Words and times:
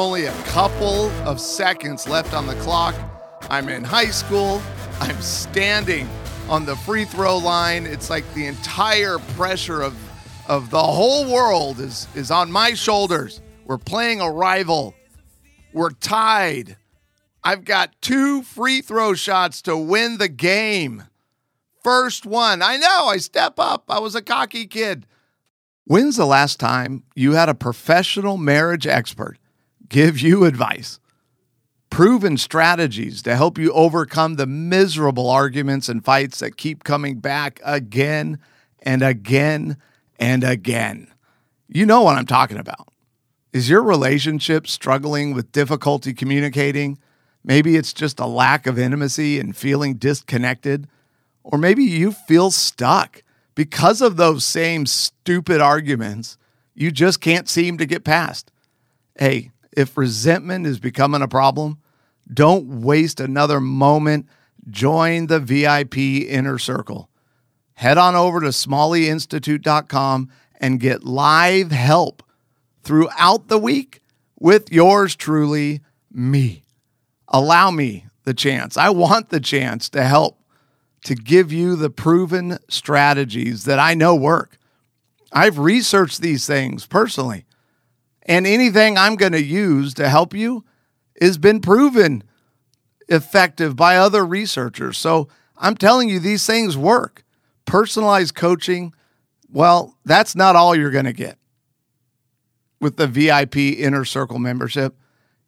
Only 0.00 0.24
a 0.24 0.42
couple 0.44 1.10
of 1.28 1.38
seconds 1.38 2.08
left 2.08 2.32
on 2.32 2.46
the 2.46 2.54
clock. 2.54 2.94
I'm 3.50 3.68
in 3.68 3.84
high 3.84 4.08
school. 4.08 4.62
I'm 4.98 5.20
standing 5.20 6.08
on 6.48 6.64
the 6.64 6.74
free 6.74 7.04
throw 7.04 7.36
line. 7.36 7.84
It's 7.84 8.08
like 8.08 8.24
the 8.32 8.46
entire 8.46 9.18
pressure 9.36 9.82
of, 9.82 9.94
of 10.48 10.70
the 10.70 10.82
whole 10.82 11.30
world 11.30 11.80
is, 11.80 12.08
is 12.14 12.30
on 12.30 12.50
my 12.50 12.72
shoulders. 12.72 13.42
We're 13.66 13.76
playing 13.76 14.22
a 14.22 14.30
rival. 14.30 14.94
We're 15.74 15.90
tied. 15.90 16.78
I've 17.44 17.66
got 17.66 18.00
two 18.00 18.42
free 18.42 18.80
throw 18.80 19.12
shots 19.12 19.60
to 19.62 19.76
win 19.76 20.16
the 20.16 20.28
game. 20.30 21.04
First 21.84 22.24
one. 22.24 22.62
I 22.62 22.78
know, 22.78 23.08
I 23.08 23.18
step 23.18 23.58
up. 23.58 23.84
I 23.90 23.98
was 23.98 24.14
a 24.14 24.22
cocky 24.22 24.66
kid. 24.66 25.04
When's 25.84 26.16
the 26.16 26.24
last 26.24 26.58
time 26.58 27.02
you 27.14 27.32
had 27.32 27.50
a 27.50 27.54
professional 27.54 28.38
marriage 28.38 28.86
expert 28.86 29.36
give 29.90 30.18
you 30.18 30.46
advice? 30.46 30.98
Proven 31.90 32.38
strategies 32.38 33.20
to 33.22 33.36
help 33.36 33.58
you 33.58 33.70
overcome 33.72 34.36
the 34.36 34.46
miserable 34.46 35.28
arguments 35.28 35.88
and 35.90 36.02
fights 36.02 36.38
that 36.38 36.56
keep 36.56 36.84
coming 36.84 37.18
back 37.18 37.60
again 37.62 38.38
and 38.80 39.02
again 39.02 39.76
and 40.18 40.42
again. 40.42 41.12
You 41.68 41.84
know 41.84 42.02
what 42.02 42.16
I'm 42.16 42.26
talking 42.26 42.56
about. 42.56 42.88
Is 43.52 43.68
your 43.68 43.82
relationship 43.82 44.66
struggling 44.66 45.34
with 45.34 45.52
difficulty 45.52 46.14
communicating? 46.14 46.98
Maybe 47.44 47.76
it's 47.76 47.92
just 47.92 48.20
a 48.20 48.26
lack 48.26 48.66
of 48.66 48.78
intimacy 48.78 49.40
and 49.40 49.56
feeling 49.56 49.94
disconnected. 49.94 50.86
Or 51.42 51.58
maybe 51.58 51.82
you 51.84 52.12
feel 52.12 52.50
stuck 52.50 53.22
because 53.54 54.00
of 54.00 54.16
those 54.16 54.44
same 54.44 54.86
stupid 54.86 55.60
arguments 55.60 56.38
you 56.74 56.90
just 56.90 57.20
can't 57.20 57.48
seem 57.48 57.76
to 57.78 57.86
get 57.86 58.04
past. 58.04 58.50
Hey, 59.18 59.50
if 59.72 59.96
resentment 59.96 60.66
is 60.66 60.78
becoming 60.78 61.22
a 61.22 61.28
problem, 61.28 61.78
don't 62.32 62.82
waste 62.82 63.20
another 63.20 63.60
moment. 63.60 64.26
Join 64.68 65.26
the 65.26 65.40
VIP 65.40 65.96
inner 65.96 66.58
circle. 66.58 67.08
Head 67.74 67.98
on 67.98 68.14
over 68.14 68.40
to 68.40 68.48
smalleyinstitute.com 68.48 70.28
and 70.60 70.80
get 70.80 71.04
live 71.04 71.70
help 71.70 72.22
throughout 72.82 73.48
the 73.48 73.58
week 73.58 74.02
with 74.38 74.70
yours 74.72 75.16
truly, 75.16 75.80
me. 76.12 76.64
Allow 77.28 77.70
me 77.70 78.06
the 78.24 78.34
chance. 78.34 78.76
I 78.76 78.90
want 78.90 79.30
the 79.30 79.40
chance 79.40 79.88
to 79.90 80.04
help 80.04 80.40
to 81.04 81.14
give 81.14 81.52
you 81.52 81.76
the 81.76 81.90
proven 81.90 82.58
strategies 82.68 83.64
that 83.64 83.78
I 83.78 83.94
know 83.94 84.14
work. 84.14 84.58
I've 85.32 85.58
researched 85.58 86.20
these 86.20 86.46
things 86.46 86.86
personally, 86.86 87.46
and 88.22 88.46
anything 88.46 88.96
I'm 88.96 89.16
going 89.16 89.32
to 89.32 89.42
use 89.42 89.94
to 89.94 90.08
help 90.08 90.34
you 90.34 90.64
has 91.20 91.38
been 91.38 91.60
proven 91.60 92.22
effective 93.08 93.76
by 93.76 93.96
other 93.96 94.24
researchers. 94.24 94.96
So 94.98 95.28
I'm 95.56 95.76
telling 95.76 96.08
you, 96.08 96.18
these 96.18 96.46
things 96.46 96.76
work. 96.76 97.24
Personalized 97.66 98.34
coaching, 98.34 98.94
well, 99.50 99.96
that's 100.04 100.34
not 100.34 100.56
all 100.56 100.74
you're 100.74 100.90
going 100.90 101.04
to 101.04 101.12
get. 101.12 101.38
With 102.80 102.96
the 102.96 103.06
VIP 103.06 103.56
Inner 103.56 104.04
Circle 104.04 104.38
membership, 104.38 104.96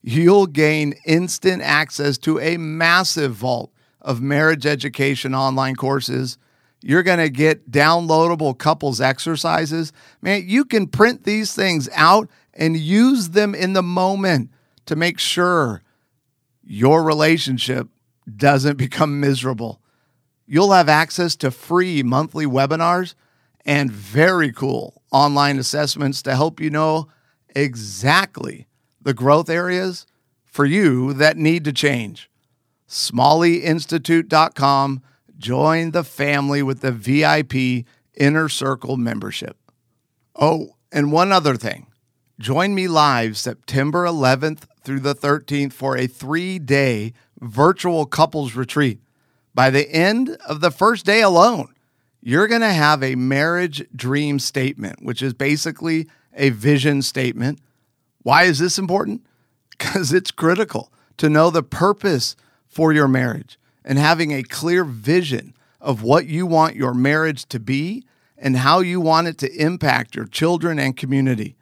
you'll 0.02 0.46
gain 0.46 0.94
instant 1.06 1.62
access 1.62 2.18
to 2.18 2.38
a 2.40 2.58
massive 2.58 3.34
vault 3.34 3.72
of 4.00 4.20
marriage 4.20 4.66
education 4.66 5.34
online 5.34 5.76
courses. 5.76 6.36
You're 6.82 7.04
going 7.04 7.20
to 7.20 7.30
get 7.30 7.70
downloadable 7.70 8.58
couples 8.58 9.00
exercises. 9.00 9.92
Man, 10.20 10.42
you 10.44 10.64
can 10.64 10.88
print 10.88 11.24
these 11.24 11.54
things 11.54 11.88
out 11.94 12.28
and 12.54 12.76
use 12.76 13.30
them 13.30 13.54
in 13.54 13.72
the 13.72 13.82
moment 13.82 14.50
to 14.86 14.96
make 14.96 15.18
sure 15.18 15.82
your 16.62 17.02
relationship 17.02 17.88
doesn't 18.36 18.76
become 18.76 19.20
miserable. 19.20 19.80
You'll 20.46 20.72
have 20.72 20.88
access 20.88 21.36
to 21.36 21.50
free 21.50 22.02
monthly 22.02 22.46
webinars 22.46 23.14
and 23.64 23.90
very 23.90 24.52
cool 24.52 25.02
online 25.12 25.58
assessments 25.58 26.20
to 26.22 26.34
help 26.34 26.60
you 26.60 26.70
know 26.70 27.08
exactly 27.54 28.66
the 29.00 29.14
growth 29.14 29.48
areas 29.48 30.06
for 30.44 30.64
you 30.64 31.12
that 31.14 31.36
need 31.36 31.64
to 31.64 31.72
change 31.72 32.28
smalleyinstitute.com. 32.92 35.02
Join 35.38 35.92
the 35.92 36.04
family 36.04 36.62
with 36.62 36.82
the 36.82 36.92
VIP 36.92 37.86
Inner 38.14 38.50
Circle 38.50 38.98
membership. 38.98 39.56
Oh, 40.36 40.76
and 40.92 41.10
one 41.10 41.32
other 41.32 41.56
thing. 41.56 41.86
Join 42.42 42.74
me 42.74 42.88
live 42.88 43.36
September 43.36 44.04
11th 44.04 44.62
through 44.82 44.98
the 44.98 45.14
13th 45.14 45.72
for 45.72 45.96
a 45.96 46.08
three 46.08 46.58
day 46.58 47.12
virtual 47.40 48.04
couples 48.04 48.56
retreat. 48.56 49.00
By 49.54 49.70
the 49.70 49.88
end 49.88 50.30
of 50.44 50.60
the 50.60 50.72
first 50.72 51.06
day 51.06 51.22
alone, 51.22 51.72
you're 52.20 52.48
going 52.48 52.62
to 52.62 52.72
have 52.72 53.00
a 53.00 53.14
marriage 53.14 53.86
dream 53.94 54.40
statement, 54.40 55.04
which 55.04 55.22
is 55.22 55.34
basically 55.34 56.08
a 56.34 56.50
vision 56.50 57.02
statement. 57.02 57.60
Why 58.24 58.42
is 58.42 58.58
this 58.58 58.76
important? 58.76 59.24
Because 59.70 60.12
it's 60.12 60.32
critical 60.32 60.92
to 61.18 61.30
know 61.30 61.48
the 61.48 61.62
purpose 61.62 62.34
for 62.66 62.92
your 62.92 63.06
marriage 63.06 63.56
and 63.84 64.00
having 64.00 64.32
a 64.32 64.42
clear 64.42 64.82
vision 64.82 65.54
of 65.80 66.02
what 66.02 66.26
you 66.26 66.46
want 66.46 66.74
your 66.74 66.92
marriage 66.92 67.46
to 67.50 67.60
be 67.60 68.02
and 68.36 68.56
how 68.56 68.80
you 68.80 69.00
want 69.00 69.28
it 69.28 69.38
to 69.38 69.62
impact 69.62 70.16
your 70.16 70.26
children 70.26 70.80
and 70.80 70.96
community. 70.96 71.54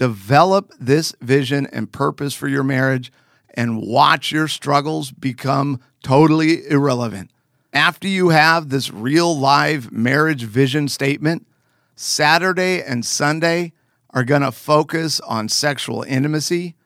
Develop 0.00 0.72
this 0.80 1.14
vision 1.20 1.66
and 1.74 1.92
purpose 1.92 2.32
for 2.32 2.48
your 2.48 2.62
marriage 2.62 3.12
and 3.52 3.82
watch 3.82 4.32
your 4.32 4.48
struggles 4.48 5.10
become 5.10 5.78
totally 6.02 6.66
irrelevant. 6.70 7.30
After 7.74 8.08
you 8.08 8.30
have 8.30 8.70
this 8.70 8.90
real 8.90 9.38
live 9.38 9.92
marriage 9.92 10.44
vision 10.44 10.88
statement, 10.88 11.46
Saturday 11.96 12.82
and 12.82 13.04
Sunday 13.04 13.74
are 14.08 14.24
going 14.24 14.40
to 14.40 14.52
focus 14.52 15.20
on 15.20 15.50
sexual 15.50 16.02
intimacy, 16.04 16.76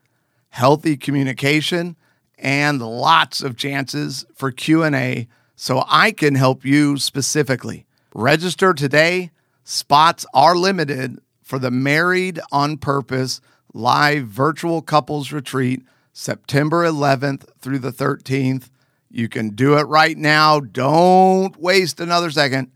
healthy 0.49 0.97
communication, 0.97 1.95
and 2.37 2.83
lots 2.83 3.43
of 3.43 3.57
chances 3.57 4.27
for 4.35 4.51
Q&A 4.51 5.29
so 5.55 5.85
I 5.87 6.11
can 6.11 6.35
help 6.35 6.65
you 6.65 6.97
specifically. 6.97 7.87
Register 8.13 8.75
today. 8.75 9.31
Spots 9.63 10.27
are 10.35 10.57
limited 10.57 11.21
for 11.45 11.61
the 11.61 11.71
Married 11.71 12.41
on 12.51 12.79
Purpose 12.79 13.41
live 13.73 14.27
virtual 14.27 14.83
couples 14.83 15.31
retreat 15.31 15.85
September 16.13 16.85
11th 16.85 17.45
through 17.61 17.79
the 17.79 17.93
13th. 17.93 18.71
You 19.11 19.29
can 19.29 19.51
do 19.51 19.79
it 19.79 19.83
right 19.83 20.17
now. 20.17 20.59
Don't 20.59 21.57
waste 21.57 22.01
another 22.01 22.31
second. 22.31 22.73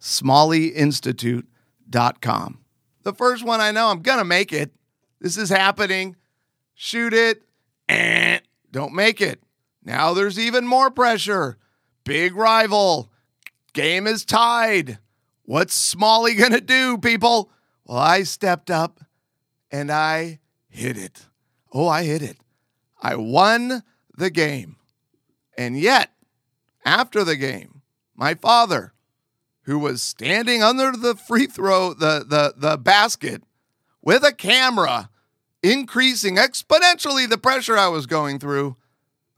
SmalleyInstitute.com. 0.00 2.58
The 3.02 3.14
first 3.14 3.44
one 3.44 3.60
I 3.60 3.70
know, 3.70 3.88
I'm 3.88 4.02
going 4.02 4.18
to 4.18 4.24
make 4.24 4.52
it. 4.52 4.72
This 5.20 5.38
is 5.38 5.48
happening. 5.48 6.16
Shoot 6.74 7.14
it. 7.14 7.42
And 7.88 8.42
don't 8.70 8.94
make 8.94 9.20
it. 9.20 9.42
Now 9.84 10.14
there's 10.14 10.38
even 10.38 10.66
more 10.66 10.90
pressure. 10.90 11.58
Big 12.04 12.34
rival. 12.34 13.10
Game 13.72 14.06
is 14.06 14.24
tied. 14.24 14.98
What's 15.44 15.74
Smalley 15.74 16.34
going 16.34 16.52
to 16.52 16.60
do, 16.60 16.98
people? 16.98 17.50
Well, 17.90 17.98
I 17.98 18.22
stepped 18.22 18.70
up 18.70 19.00
and 19.72 19.90
I 19.90 20.38
hit 20.68 20.96
it. 20.96 21.26
Oh, 21.72 21.88
I 21.88 22.04
hit 22.04 22.22
it. 22.22 22.36
I 23.02 23.16
won 23.16 23.82
the 24.16 24.30
game. 24.30 24.76
And 25.58 25.76
yet, 25.76 26.12
after 26.84 27.24
the 27.24 27.34
game, 27.34 27.82
my 28.14 28.34
father, 28.34 28.92
who 29.62 29.76
was 29.76 30.02
standing 30.02 30.62
under 30.62 30.92
the 30.92 31.16
free 31.16 31.46
throw, 31.46 31.92
the, 31.92 32.24
the, 32.24 32.54
the 32.56 32.78
basket 32.78 33.42
with 34.00 34.22
a 34.22 34.32
camera, 34.32 35.10
increasing 35.60 36.36
exponentially 36.36 37.28
the 37.28 37.38
pressure 37.38 37.76
I 37.76 37.88
was 37.88 38.06
going 38.06 38.38
through, 38.38 38.76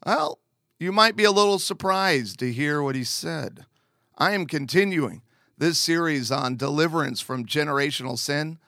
well, 0.05 0.41
you 0.79 0.93
might 0.93 1.17
be 1.17 1.25
a 1.25 1.32
little 1.32 1.59
surprised 1.59 2.38
to 2.41 2.53
hear 2.53 2.82
what 2.82 2.97
he 2.97 3.05
said. 3.05 3.65
I 4.19 4.32
am 4.32 4.44
continuing 4.44 5.23
this 5.62 5.79
series 5.79 6.32
on 6.32 6.56
deliverance 6.56 7.20
from 7.20 7.47
generational 7.47 8.19
sin. 8.19 8.59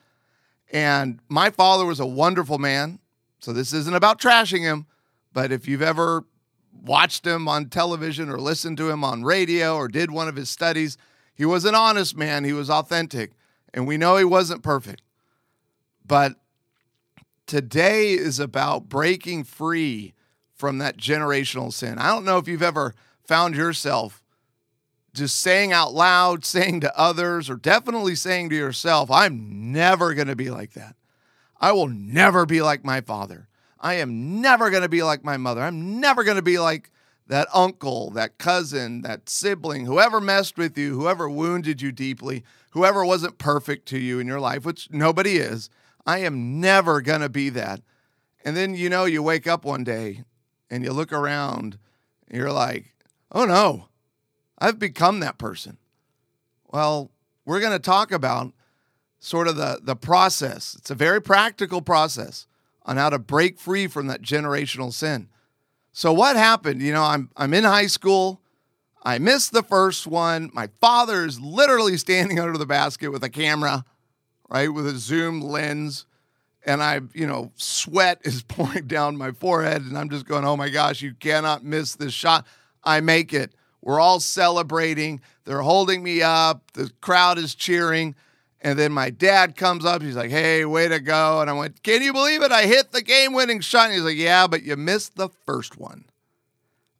And 0.71 1.19
my 1.27 1.49
father 1.49 1.85
was 1.85 1.99
a 1.99 2.05
wonderful 2.05 2.57
man. 2.57 2.99
So 3.39 3.51
this 3.51 3.73
isn't 3.73 3.93
about 3.93 4.17
trashing 4.17 4.61
him, 4.61 4.85
but 5.33 5.51
if 5.51 5.67
you've 5.67 5.81
ever 5.81 6.23
watched 6.71 7.27
him 7.27 7.49
on 7.49 7.65
television 7.65 8.29
or 8.29 8.39
listened 8.39 8.77
to 8.77 8.89
him 8.89 9.03
on 9.03 9.25
radio 9.25 9.75
or 9.75 9.89
did 9.89 10.09
one 10.09 10.29
of 10.29 10.37
his 10.37 10.49
studies, 10.49 10.97
he 11.33 11.43
was 11.43 11.65
an 11.65 11.75
honest 11.75 12.15
man. 12.15 12.45
He 12.45 12.53
was 12.53 12.69
authentic. 12.69 13.33
And 13.73 13.85
we 13.85 13.97
know 13.97 14.15
he 14.15 14.23
wasn't 14.23 14.63
perfect. 14.63 15.01
But 16.05 16.35
today 17.45 18.13
is 18.13 18.39
about 18.39 18.87
breaking 18.87 19.43
free 19.43 20.13
from 20.53 20.77
that 20.77 20.95
generational 20.95 21.73
sin. 21.73 21.97
I 21.97 22.07
don't 22.07 22.23
know 22.23 22.37
if 22.37 22.47
you've 22.47 22.63
ever 22.63 22.95
found 23.27 23.53
yourself 23.53 24.23
just 25.15 25.41
saying 25.41 25.73
out 25.73 25.93
loud, 25.93 26.45
saying 26.45 26.81
to 26.81 26.99
others, 26.99 27.49
or 27.49 27.55
definitely 27.55 28.15
saying 28.15 28.49
to 28.49 28.55
yourself, 28.55 29.09
I'm 29.09 29.71
never 29.71 30.13
going 30.13 30.27
to 30.27 30.35
be 30.35 30.49
like 30.49 30.73
that. 30.73 30.95
I 31.59 31.71
will 31.71 31.87
never 31.87 32.45
be 32.45 32.61
like 32.61 32.85
my 32.85 33.01
father. 33.01 33.47
I 33.79 33.95
am 33.95 34.41
never 34.41 34.69
going 34.69 34.83
to 34.83 34.89
be 34.89 35.03
like 35.03 35.23
my 35.23 35.37
mother. 35.37 35.61
I'm 35.61 35.99
never 35.99 36.23
going 36.23 36.37
to 36.37 36.43
be 36.43 36.59
like 36.59 36.91
that 37.27 37.47
uncle, 37.53 38.11
that 38.11 38.37
cousin, 38.37 39.01
that 39.01 39.29
sibling, 39.29 39.85
whoever 39.85 40.21
messed 40.21 40.57
with 40.57 40.77
you, 40.77 40.99
whoever 40.99 41.29
wounded 41.29 41.81
you 41.81 41.91
deeply, 41.91 42.43
whoever 42.71 43.05
wasn't 43.05 43.37
perfect 43.37 43.87
to 43.87 43.97
you 43.97 44.19
in 44.19 44.27
your 44.27 44.39
life, 44.39 44.65
which 44.65 44.89
nobody 44.91 45.37
is. 45.37 45.69
I 46.05 46.19
am 46.19 46.59
never 46.59 47.01
going 47.01 47.21
to 47.21 47.29
be 47.29 47.49
that. 47.49 47.81
And 48.43 48.55
then, 48.55 48.75
you 48.75 48.89
know, 48.89 49.05
you 49.05 49.23
wake 49.23 49.47
up 49.47 49.65
one 49.65 49.83
day 49.83 50.23
and 50.69 50.83
you 50.83 50.91
look 50.91 51.11
around 51.11 51.79
and 52.27 52.37
you're 52.37 52.51
like, 52.51 52.93
oh 53.31 53.45
no, 53.45 53.87
I've 54.59 54.79
become 54.79 55.19
that 55.19 55.37
person. 55.37 55.77
Well, 56.71 57.11
we're 57.45 57.59
going 57.59 57.73
to 57.73 57.79
talk 57.79 58.11
about 58.11 58.53
sort 59.19 59.47
of 59.47 59.55
the, 59.55 59.79
the 59.81 59.95
process. 59.95 60.75
It's 60.77 60.91
a 60.91 60.95
very 60.95 61.21
practical 61.21 61.81
process 61.81 62.47
on 62.85 62.97
how 62.97 63.09
to 63.09 63.19
break 63.19 63.59
free 63.59 63.87
from 63.87 64.07
that 64.07 64.21
generational 64.21 64.93
sin. 64.93 65.29
So 65.91 66.11
what 66.11 66.35
happened? 66.35 66.81
You 66.81 66.91
know, 66.91 67.03
I'm 67.03 67.29
I'm 67.37 67.53
in 67.53 67.63
high 67.63 67.87
school. 67.87 68.41
I 69.01 69.17
missed 69.17 69.53
the 69.53 69.63
first 69.63 70.05
one. 70.07 70.49
My 70.53 70.67
father 70.81 71.25
is 71.25 71.39
literally 71.39 71.95
standing 71.97 72.39
under 72.41 72.57
the 72.57 72.65
basket 72.65 73.11
with 73.11 73.23
a 73.23 73.29
camera, 73.29 73.85
right, 74.49 74.67
with 74.67 74.87
a 74.87 74.97
zoom 74.97 75.41
lens. 75.41 76.05
And 76.65 76.81
I, 76.81 77.01
you 77.13 77.27
know, 77.27 77.51
sweat 77.55 78.19
is 78.23 78.41
pouring 78.47 78.87
down 78.87 79.15
my 79.15 79.31
forehead. 79.31 79.83
And 79.83 79.97
I'm 79.97 80.09
just 80.09 80.25
going, 80.25 80.43
oh 80.43 80.57
my 80.57 80.69
gosh, 80.69 81.01
you 81.01 81.13
cannot 81.13 81.63
miss 81.63 81.95
this 81.95 82.13
shot. 82.13 82.45
I 82.83 82.99
make 82.99 83.33
it. 83.33 83.53
We're 83.85 83.99
all 83.99 84.19
celebrating. 84.19 85.21
They're 85.45 85.61
holding 85.61 86.01
me 86.03 86.23
up. 86.23 86.71
The 86.71 86.91
crowd 87.01 87.37
is 87.37 87.53
cheering. 87.53 88.15
And 88.59 88.79
then 88.79 88.91
my 88.91 89.11
dad 89.11 89.55
comes 89.55 89.85
up. 89.85 90.01
He's 90.01 90.15
like, 90.15 90.31
hey, 90.31 90.65
way 90.65 90.87
to 90.87 90.99
go. 90.99 91.39
And 91.39 91.51
I 91.51 91.53
went, 91.53 91.83
can 91.83 92.01
you 92.01 92.11
believe 92.11 92.41
it? 92.41 92.51
I 92.51 92.65
hit 92.65 92.91
the 92.91 93.03
game 93.03 93.31
winning 93.31 93.59
shot. 93.59 93.85
And 93.85 93.93
he's 93.93 94.03
like, 94.03 94.17
yeah, 94.17 94.47
but 94.47 94.63
you 94.63 94.75
missed 94.75 95.15
the 95.15 95.29
first 95.45 95.77
one. 95.77 96.05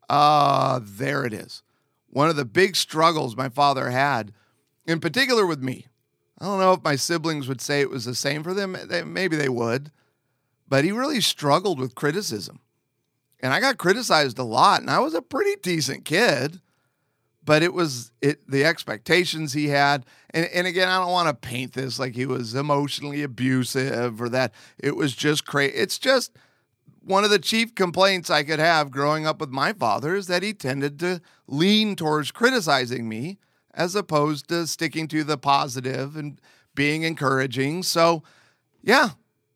Uh, 0.08 0.80
there 0.84 1.26
it 1.26 1.34
is. 1.34 1.64
One 2.08 2.30
of 2.30 2.36
the 2.36 2.46
big 2.46 2.76
struggles 2.76 3.36
my 3.36 3.50
father 3.50 3.90
had, 3.90 4.32
in 4.86 5.00
particular 5.00 5.48
with 5.48 5.64
me. 5.64 5.88
I 6.40 6.46
don't 6.46 6.60
know 6.60 6.74
if 6.74 6.84
my 6.84 6.98
siblings 6.98 7.48
would 7.48 7.62
say 7.62 7.82
it 7.82 7.90
was 7.90 8.06
the 8.06 8.14
same 8.14 8.44
for 8.44 8.54
them. 8.54 8.78
Maybe 9.12 9.36
they 9.36 9.50
would. 9.50 9.90
But 10.68 10.84
he 10.84 10.92
really 10.92 11.20
struggled 11.20 11.80
with 11.80 11.96
criticism. 11.96 12.60
And 13.40 13.52
I 13.52 13.60
got 13.60 13.80
criticized 13.80 14.38
a 14.38 14.44
lot. 14.44 14.82
And 14.82 14.92
I 14.92 15.00
was 15.00 15.16
a 15.16 15.22
pretty 15.24 15.56
decent 15.64 16.06
kid 16.06 16.62
but 17.45 17.62
it 17.63 17.74
was 17.74 18.12
it 18.21 18.39
the 18.50 18.65
expectations 18.65 19.53
he 19.53 19.68
had 19.68 20.06
and, 20.31 20.45
and 20.47 20.68
again 20.68 20.89
i 20.89 21.00
don't 21.00 21.12
want 21.12 21.30
to 21.30 21.47
paint 21.47 21.74
this 21.74 22.00
like 22.00 22.15
he 22.15 22.25
was 22.25 22.56
emotionally 22.56 23.24
abusive 23.24 24.21
or 24.21 24.30
that. 24.30 24.53
It 24.80 24.95
was 24.95 25.15
just 25.15 25.45
crazy 25.45 25.75
it's 25.75 26.00
just 26.00 26.31
one 27.01 27.24
of 27.24 27.30
the 27.30 27.39
chief 27.39 27.75
complaints 27.75 28.30
i 28.30 28.44
could 28.44 28.59
have 28.59 28.92
growing 28.92 29.25
up 29.25 29.39
with 29.39 29.50
my 29.50 29.71
father 29.71 30.15
is 30.15 30.27
that 30.27 30.44
he 30.44 30.53
tended 30.53 31.00
to 31.00 31.21
lean 31.47 31.95
towards 31.95 32.31
criticizing 32.31 33.07
me 33.07 33.38
as 33.74 33.95
opposed 33.95 34.48
to 34.48 34.65
sticking 34.65 35.07
to 35.09 35.24
the 35.24 35.38
positive 35.38 36.15
and 36.15 36.39
being 36.74 37.03
encouraging. 37.03 37.83
So 37.83 38.24
yeah 38.81 39.12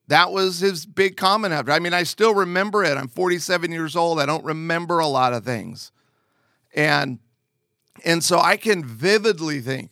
that 0.07 0.31
was 0.31 0.59
his 0.59 0.88
big 0.88 1.18
comment 1.18 1.53
after. 1.53 1.71
I 1.71 1.80
mean 1.80 1.94
i 1.94 2.03
still 2.03 2.35
remember 2.35 2.83
it. 2.83 2.97
I'm 2.97 3.07
47 3.07 3.71
years 3.71 3.95
old. 3.95 4.19
I 4.19 4.25
don't 4.25 4.45
remember 4.45 5.00
a 5.00 5.07
lot 5.07 5.33
of 5.33 5.44
things. 5.44 5.92
And 6.75 7.19
and 8.06 8.24
so 8.24 8.40
I 8.40 8.57
can 8.57 8.84
vividly 8.84 9.62
think 9.62 9.92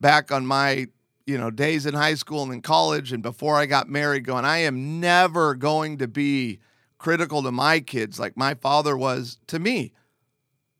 back 0.00 0.30
on 0.30 0.46
my, 0.46 0.86
you 1.26 1.38
know, 1.38 1.50
days 1.50 1.86
in 1.86 1.94
high 1.94 2.14
school 2.14 2.42
and 2.42 2.52
in 2.52 2.62
college 2.62 3.12
and 3.12 3.22
before 3.22 3.56
I 3.56 3.66
got 3.66 3.88
married 3.88 4.24
going, 4.24 4.44
I 4.44 4.58
am 4.58 5.00
never 5.00 5.54
going 5.54 5.98
to 5.98 6.08
be 6.08 6.60
critical 6.98 7.42
to 7.42 7.52
my 7.52 7.80
kids 7.80 8.18
like 8.18 8.36
my 8.36 8.54
father 8.54 8.96
was 8.96 9.38
to 9.48 9.58
me. 9.58 9.92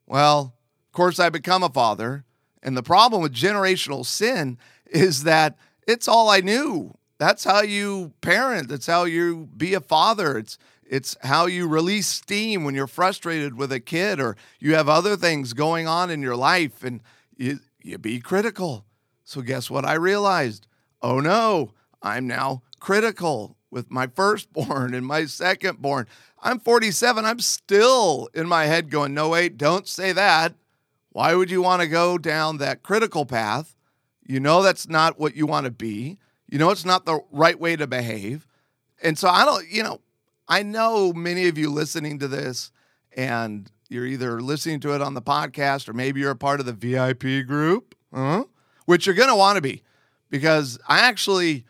Well, 0.07 0.55
of 0.87 0.93
course 0.93 1.19
I 1.19 1.29
become 1.31 1.63
a 1.63 1.69
father, 1.69 2.25
and 2.63 2.77
the 2.77 2.83
problem 2.83 3.23
with 3.23 3.35
generational 3.35 4.05
sin 4.05 4.59
is 4.87 5.25
that 5.25 5.59
it's 5.87 6.09
all 6.09 6.29
I 6.29 6.41
knew. 6.41 6.97
That's 7.19 7.45
how 7.45 7.63
you 7.63 8.13
parent. 8.21 8.69
That's 8.69 8.87
how 8.87 9.05
you 9.05 9.49
be 9.57 9.75
a 9.75 9.81
father. 9.81 10.39
It's 10.39 10.59
it's 10.89 11.17
how 11.23 11.47
you 11.47 11.67
release 11.67 12.07
steam 12.07 12.65
when 12.65 12.75
you're 12.75 12.87
frustrated 12.87 13.55
with 13.57 13.73
a 13.73 13.81
kid 13.81 14.21
or 14.21 14.37
you 14.59 14.75
have 14.75 14.89
other 14.89 15.17
things 15.17 15.53
going 15.53 15.87
on 15.87 16.11
in 16.11 16.23
your 16.23 16.37
life 16.37 16.83
and 16.83 17.01
you, 17.37 17.61
you 17.83 17.99
be 17.99 18.21
critical. 18.21 18.85
So, 19.25 19.41
guess 19.41 19.71
what 19.71 19.85
I 19.85 19.95
realized? 19.95 20.67
Oh 21.03 21.21
no, 21.21 21.73
I'm 22.03 22.27
now 22.27 22.63
critical 22.81 23.57
with 23.71 23.91
my 23.91 24.07
firstborn 24.15 24.95
and 24.95 25.07
my 25.07 25.23
secondborn. 25.23 26.07
I'm 26.43 26.61
47. 26.61 27.25
I'm 27.25 27.41
still 27.41 28.29
in 28.35 28.47
my 28.47 28.67
head 28.67 28.91
going, 28.91 29.15
no, 29.15 29.31
wait, 29.31 29.57
don't 29.57 29.89
say 29.89 30.13
that. 30.13 30.55
Why 31.11 31.35
would 31.35 31.51
you 31.51 31.63
want 31.63 31.83
to 31.83 31.89
go 31.89 32.19
down 32.19 32.59
that 32.59 32.83
critical 32.83 33.25
path? 33.25 33.75
You 34.27 34.41
know 34.41 34.63
that's 34.63 34.89
not 34.89 35.19
what 35.19 35.35
you 35.35 35.47
want 35.47 35.65
to 35.65 35.71
be. 35.71 36.19
You 36.49 36.59
know 36.59 36.71
it's 36.71 36.85
not 36.85 37.07
the 37.07 37.21
right 37.31 37.59
way 37.59 37.75
to 37.77 37.87
behave. 37.87 38.47
And 39.03 39.19
so 39.19 39.29
I 39.29 39.45
don't, 39.45 39.69
you 39.69 39.83
know, 39.83 40.01
I 40.49 40.63
know 40.63 41.13
many 41.13 41.49
of 41.49 41.59
you 41.59 41.71
listening 41.71 42.19
to 42.21 42.29
this, 42.29 42.71
and 43.17 43.71
you're 43.89 44.07
either 44.07 44.41
listening 44.41 44.81
to 44.81 44.95
it 44.95 45.03
on 45.03 45.15
the 45.15 45.23
podcast 45.23 45.89
or 45.89 45.93
maybe 45.93 46.21
you're 46.21 46.31
a 46.31 46.37
part 46.37 46.61
of 46.61 46.67
the 46.67 46.73
VIP 46.73 47.47
group, 47.47 47.95
uh 48.13 48.45
which 48.85 49.05
you're 49.07 49.17
going 49.17 49.29
to 49.29 49.35
want 49.35 49.57
to 49.57 49.63
be, 49.63 49.83
because 50.31 50.79
I 50.87 51.01
actually, 51.01 51.65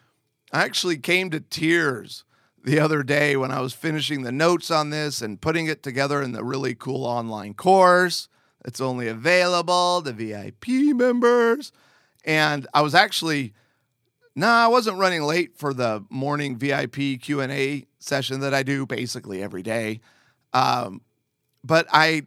I 0.52 0.64
actually 0.64 0.98
came 0.98 1.30
to 1.30 1.40
tears 1.40 2.24
the 2.62 2.78
other 2.78 3.02
day 3.02 3.36
when 3.36 3.50
I 3.50 3.60
was 3.60 3.72
finishing 3.72 4.22
the 4.22 4.32
notes 4.32 4.70
on 4.70 4.90
this 4.90 5.22
and 5.22 5.40
putting 5.40 5.66
it 5.66 5.82
together 5.82 6.20
in 6.20 6.32
the 6.32 6.44
really 6.44 6.74
cool 6.74 7.06
online 7.06 7.54
course 7.54 8.28
that's 8.62 8.80
only 8.80 9.08
available 9.08 10.02
to 10.02 10.12
VIP 10.12 10.68
members. 10.94 11.72
And 12.24 12.66
I 12.74 12.82
was 12.82 12.94
actually 12.94 13.54
no, 14.38 14.48
I 14.48 14.66
wasn't 14.66 14.98
running 14.98 15.22
late 15.22 15.56
for 15.56 15.72
the 15.72 16.04
morning 16.10 16.58
VIP 16.58 17.18
Q 17.22 17.40
and 17.40 17.50
A 17.50 17.86
session 17.98 18.40
that 18.40 18.52
I 18.52 18.62
do 18.62 18.84
basically 18.84 19.42
every 19.42 19.62
day. 19.62 20.00
Um, 20.52 21.00
but 21.64 21.86
I, 21.90 22.24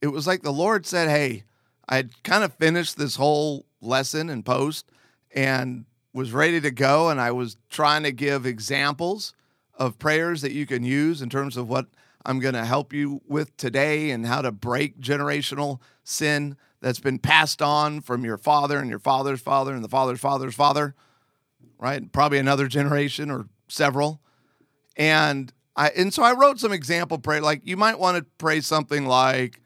it 0.00 0.06
was 0.06 0.28
like 0.28 0.42
the 0.42 0.52
Lord 0.52 0.86
said, 0.86 1.08
"Hey, 1.08 1.42
I 1.88 2.04
kind 2.22 2.44
of 2.44 2.54
finished 2.54 2.96
this 2.96 3.16
whole 3.16 3.66
lesson 3.80 4.30
and 4.30 4.46
post, 4.46 4.92
and 5.34 5.86
was 6.14 6.32
ready 6.32 6.60
to 6.60 6.70
go, 6.70 7.10
and 7.10 7.20
I 7.20 7.32
was 7.32 7.56
trying 7.68 8.04
to 8.04 8.12
give 8.12 8.46
examples 8.46 9.34
of 9.74 9.98
prayers 9.98 10.42
that 10.42 10.52
you 10.52 10.66
can 10.66 10.84
use 10.84 11.20
in 11.20 11.30
terms 11.30 11.56
of 11.56 11.68
what 11.68 11.86
I'm 12.24 12.38
going 12.38 12.54
to 12.54 12.64
help 12.64 12.92
you 12.92 13.22
with 13.26 13.56
today 13.56 14.10
and 14.10 14.24
how 14.24 14.40
to 14.42 14.52
break 14.52 15.00
generational 15.00 15.80
sin 16.04 16.56
that's 16.80 17.00
been 17.00 17.18
passed 17.18 17.60
on 17.60 18.02
from 18.02 18.24
your 18.24 18.38
father 18.38 18.78
and 18.78 18.88
your 18.88 18.98
father's 19.00 19.40
father 19.40 19.74
and 19.74 19.82
the 19.82 19.88
father's 19.88 20.20
father's 20.20 20.54
father." 20.54 20.94
Right? 21.80 22.12
Probably 22.12 22.38
another 22.38 22.68
generation 22.68 23.30
or 23.30 23.48
several. 23.68 24.20
And 24.96 25.52
I 25.74 25.88
and 25.96 26.12
so 26.12 26.22
I 26.22 26.34
wrote 26.34 26.60
some 26.60 26.72
example 26.72 27.18
prayer. 27.18 27.40
Like 27.40 27.62
you 27.64 27.76
might 27.76 27.98
want 27.98 28.18
to 28.18 28.26
pray 28.38 28.60
something 28.60 29.06
like, 29.06 29.60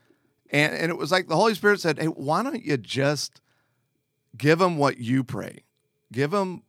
and, 0.50 0.72
and 0.72 0.90
it 0.90 0.96
was 0.96 1.10
like 1.10 1.28
the 1.28 1.36
Holy 1.36 1.54
Spirit 1.54 1.80
said, 1.80 1.98
Hey, 1.98 2.06
why 2.06 2.42
don't 2.42 2.62
you 2.62 2.76
just 2.76 3.40
give 4.36 4.58
them 4.58 4.78
what 4.78 4.98
you 4.98 5.24
pray? 5.24 5.64
Give 6.12 6.30
them 6.30 6.62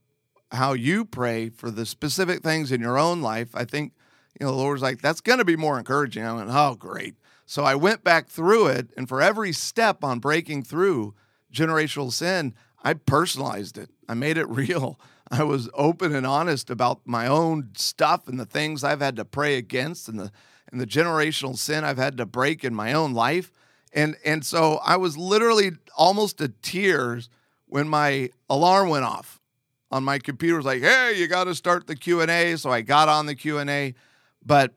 how 0.51 0.73
you 0.73 1.05
pray 1.05 1.49
for 1.49 1.69
the 1.69 1.85
specific 1.85 2.41
things 2.41 2.71
in 2.71 2.81
your 2.81 2.97
own 2.97 3.21
life. 3.21 3.49
I 3.53 3.65
think, 3.65 3.93
you 4.39 4.45
know, 4.45 4.51
the 4.51 4.57
Lord's 4.57 4.81
like, 4.81 5.01
that's 5.01 5.21
gonna 5.21 5.45
be 5.45 5.55
more 5.55 5.77
encouraging. 5.77 6.23
I 6.23 6.33
went, 6.33 6.49
Oh, 6.51 6.75
great. 6.75 7.15
So 7.45 7.63
I 7.63 7.75
went 7.75 8.03
back 8.03 8.27
through 8.27 8.67
it, 8.67 8.89
and 8.97 9.07
for 9.07 9.21
every 9.21 9.51
step 9.51 10.03
on 10.03 10.17
breaking 10.17 10.63
through 10.63 11.13
generational 11.53 12.11
sin, 12.11 12.55
I 12.83 12.93
personalized 12.93 13.77
it. 13.77 13.89
I 14.09 14.15
made 14.15 14.37
it 14.37 14.49
real. 14.49 14.99
I 15.31 15.43
was 15.43 15.69
open 15.73 16.13
and 16.13 16.25
honest 16.25 16.69
about 16.69 17.01
my 17.05 17.27
own 17.27 17.71
stuff 17.75 18.27
and 18.27 18.39
the 18.39 18.45
things 18.45 18.83
I've 18.83 19.01
had 19.01 19.15
to 19.15 19.25
pray 19.25 19.57
against 19.57 20.07
and 20.07 20.19
the 20.19 20.31
and 20.71 20.81
the 20.81 20.87
generational 20.87 21.57
sin 21.57 21.83
I've 21.83 21.97
had 21.97 22.17
to 22.17 22.25
break 22.25 22.63
in 22.63 22.73
my 22.73 22.93
own 22.93 23.13
life. 23.13 23.51
And 23.93 24.15
and 24.25 24.45
so 24.45 24.79
I 24.83 24.97
was 24.97 25.17
literally 25.17 25.71
almost 25.95 26.37
to 26.39 26.49
tears 26.49 27.29
when 27.67 27.87
my 27.87 28.29
alarm 28.49 28.89
went 28.89 29.05
off 29.05 29.39
on 29.91 30.03
my 30.03 30.19
computer. 30.19 30.55
It 30.55 30.57
was 30.57 30.65
like, 30.65 30.81
"Hey, 30.81 31.13
you 31.17 31.27
got 31.27 31.45
to 31.45 31.55
start 31.55 31.87
the 31.87 31.95
Q&A." 31.95 32.55
So 32.57 32.71
I 32.71 32.81
got 32.81 33.09
on 33.09 33.25
the 33.25 33.35
Q&A, 33.35 33.95
but 34.45 34.73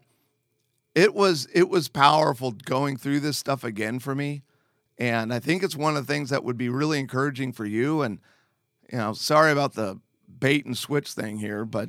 it 0.94 1.14
was 1.14 1.46
it 1.52 1.68
was 1.68 1.88
powerful 1.88 2.52
going 2.52 2.96
through 2.96 3.20
this 3.20 3.36
stuff 3.36 3.64
again 3.64 3.98
for 3.98 4.14
me. 4.14 4.42
And 4.98 5.32
I 5.32 5.38
think 5.40 5.62
it's 5.62 5.76
one 5.76 5.96
of 5.96 6.06
the 6.06 6.12
things 6.12 6.30
that 6.30 6.42
would 6.42 6.56
be 6.56 6.68
really 6.68 6.98
encouraging 6.98 7.52
for 7.52 7.64
you 7.64 8.02
and 8.02 8.18
you 8.90 8.98
know, 8.98 9.12
sorry 9.12 9.52
about 9.52 9.74
the 9.74 10.00
bait 10.38 10.66
and 10.66 10.76
switch 10.76 11.12
thing 11.12 11.38
here, 11.38 11.64
but 11.64 11.88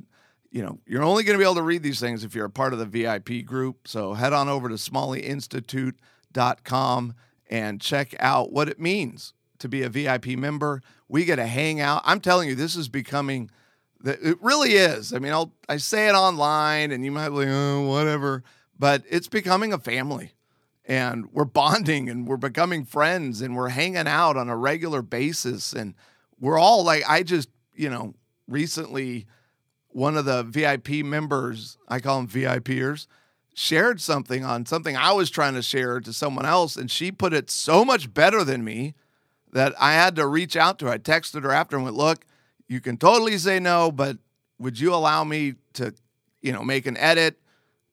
you 0.51 0.63
know, 0.63 0.79
you're 0.87 1.03
only 1.03 1.23
going 1.23 1.37
to 1.37 1.37
be 1.37 1.43
able 1.43 1.53
to 1.55 1.61
read 1.61 1.83
these 1.83 1.99
things 1.99 2.23
if 2.23 2.33
you're 2.33 2.45
a 2.45 2.49
part 2.49 2.73
of 2.73 2.79
the 2.79 2.85
VIP 2.85 3.45
group. 3.45 3.87
So 3.87 4.15
head 4.15 4.33
on 4.33 4.49
over 4.49 4.67
to 4.67 4.75
smalleyinstitute.com 4.75 7.13
and 7.51 7.81
check 7.81 8.15
out 8.19 8.51
what 8.51 8.67
it 8.67 8.79
means 8.79 9.33
to 9.59 9.69
be 9.69 9.83
a 9.83 9.89
VIP 9.89 10.29
member. 10.29 10.81
We 11.07 11.25
get 11.25 11.35
to 11.35 11.45
hang 11.45 11.79
out. 11.79 12.01
I'm 12.05 12.19
telling 12.19 12.49
you, 12.49 12.55
this 12.55 12.75
is 12.75 12.89
becoming 12.89 13.51
It 14.03 14.41
really 14.41 14.71
is. 14.71 15.13
I 15.13 15.19
mean, 15.19 15.33
I'll 15.33 15.53
I 15.67 15.77
say 15.77 16.07
it 16.07 16.13
online, 16.13 16.91
and 16.91 17.03
you 17.03 17.11
might 17.11 17.29
be 17.29 17.35
like, 17.35 17.47
oh, 17.49 17.87
whatever, 17.87 18.43
but 18.77 19.03
it's 19.09 19.27
becoming 19.27 19.73
a 19.73 19.77
family, 19.77 20.31
and 20.85 21.31
we're 21.33 21.43
bonding, 21.43 22.09
and 22.09 22.25
we're 22.25 22.37
becoming 22.37 22.85
friends, 22.85 23.41
and 23.41 23.55
we're 23.55 23.69
hanging 23.69 24.07
out 24.07 24.37
on 24.37 24.49
a 24.49 24.55
regular 24.55 25.01
basis, 25.01 25.73
and 25.73 25.95
we're 26.39 26.57
all 26.57 26.83
like, 26.83 27.03
I 27.07 27.23
just, 27.23 27.49
you 27.75 27.89
know, 27.89 28.13
recently, 28.49 29.25
one 29.89 30.17
of 30.17 30.25
the 30.25 30.43
VIP 30.43 31.05
members, 31.05 31.77
I 31.87 31.99
call 31.99 32.17
them 32.17 32.27
VIPers, 32.27 33.07
shared 33.53 33.99
something 34.01 34.43
on 34.45 34.65
something 34.65 34.95
I 34.95 35.11
was 35.11 35.29
trying 35.29 35.55
to 35.55 35.61
share 35.61 35.99
to 35.99 36.13
someone 36.13 36.45
else, 36.45 36.75
and 36.75 36.89
she 36.89 37.11
put 37.11 37.33
it 37.33 37.49
so 37.49 37.83
much 37.83 38.13
better 38.13 38.43
than 38.43 38.63
me 38.63 38.95
that 39.51 39.73
I 39.79 39.93
had 39.93 40.15
to 40.17 40.27
reach 40.27 40.55
out 40.55 40.79
to 40.79 40.85
her. 40.85 40.91
I 40.91 40.97
texted 40.97 41.43
her 41.43 41.51
after 41.51 41.75
and 41.75 41.85
went, 41.85 41.97
look 41.97 42.25
you 42.69 42.79
can 42.79 42.95
totally 42.95 43.37
say 43.37 43.59
no, 43.59 43.91
but 43.91 44.17
would 44.59 44.79
you 44.79 44.93
allow 44.93 45.23
me 45.23 45.55
to, 45.73 45.93
you 46.41 46.53
know, 46.53 46.63
make 46.63 46.85
an 46.85 46.95
edit 46.95 47.41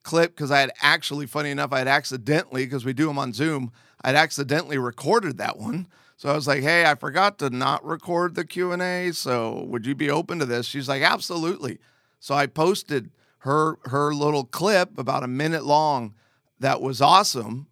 clip? 0.02 0.36
Because 0.36 0.50
I 0.50 0.60
had 0.60 0.70
actually, 0.82 1.26
funny 1.26 1.50
enough, 1.50 1.72
I 1.72 1.78
had 1.78 1.88
accidentally, 1.88 2.64
because 2.66 2.84
we 2.84 2.92
do 2.92 3.06
them 3.06 3.18
on 3.18 3.32
Zoom, 3.32 3.72
I'd 4.04 4.14
accidentally 4.14 4.76
recorded 4.76 5.38
that 5.38 5.58
one. 5.58 5.88
So 6.16 6.30
I 6.30 6.34
was 6.34 6.46
like, 6.46 6.62
"Hey, 6.62 6.84
I 6.86 6.94
forgot 6.94 7.38
to 7.38 7.50
not 7.50 7.84
record 7.84 8.34
the 8.34 8.44
Q 8.44 8.72
and 8.72 8.82
A. 8.82 9.12
So 9.12 9.64
would 9.64 9.86
you 9.86 9.94
be 9.94 10.10
open 10.10 10.38
to 10.38 10.46
this?" 10.46 10.66
She's 10.66 10.88
like, 10.88 11.02
"Absolutely." 11.02 11.78
So 12.20 12.34
I 12.34 12.46
posted 12.46 13.10
her 13.38 13.78
her 13.84 14.14
little 14.14 14.44
clip 14.44 14.98
about 14.98 15.22
a 15.22 15.28
minute 15.28 15.64
long 15.64 16.14
that 16.58 16.80
was 16.80 17.00
awesome 17.00 17.66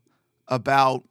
about 0.46 1.04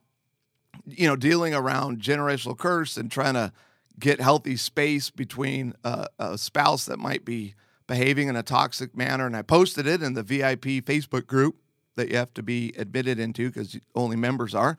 you 0.86 1.08
know 1.08 1.16
dealing 1.16 1.54
around 1.54 2.00
generational 2.00 2.56
curse 2.56 2.96
and 2.96 3.10
trying 3.10 3.34
to 3.34 3.52
get 3.98 4.20
healthy 4.20 4.56
space 4.56 5.10
between 5.10 5.74
a, 5.84 6.06
a 6.18 6.38
spouse 6.38 6.84
that 6.86 6.98
might 6.98 7.24
be 7.24 7.54
behaving 7.86 8.28
in 8.28 8.36
a 8.36 8.42
toxic 8.42 8.96
manner. 8.96 9.26
And 9.26 9.36
I 9.36 9.42
posted 9.42 9.86
it 9.86 10.02
in 10.02 10.14
the 10.14 10.22
VIP 10.22 10.84
Facebook 10.84 11.26
group 11.26 11.56
that 11.96 12.10
you 12.10 12.16
have 12.16 12.34
to 12.34 12.42
be 12.42 12.72
admitted 12.76 13.18
into 13.18 13.50
because 13.50 13.78
only 13.94 14.16
members 14.16 14.54
are. 14.54 14.76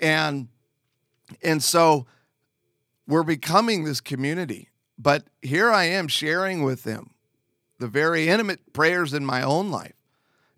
And 0.00 0.48
and 1.42 1.62
so 1.62 2.06
we're 3.06 3.22
becoming 3.22 3.84
this 3.84 4.00
community. 4.00 4.68
But 4.98 5.24
here 5.42 5.70
I 5.70 5.84
am 5.84 6.08
sharing 6.08 6.62
with 6.62 6.82
them 6.82 7.10
the 7.78 7.88
very 7.88 8.28
intimate 8.28 8.72
prayers 8.72 9.14
in 9.14 9.24
my 9.24 9.42
own 9.42 9.70
life. 9.70 9.94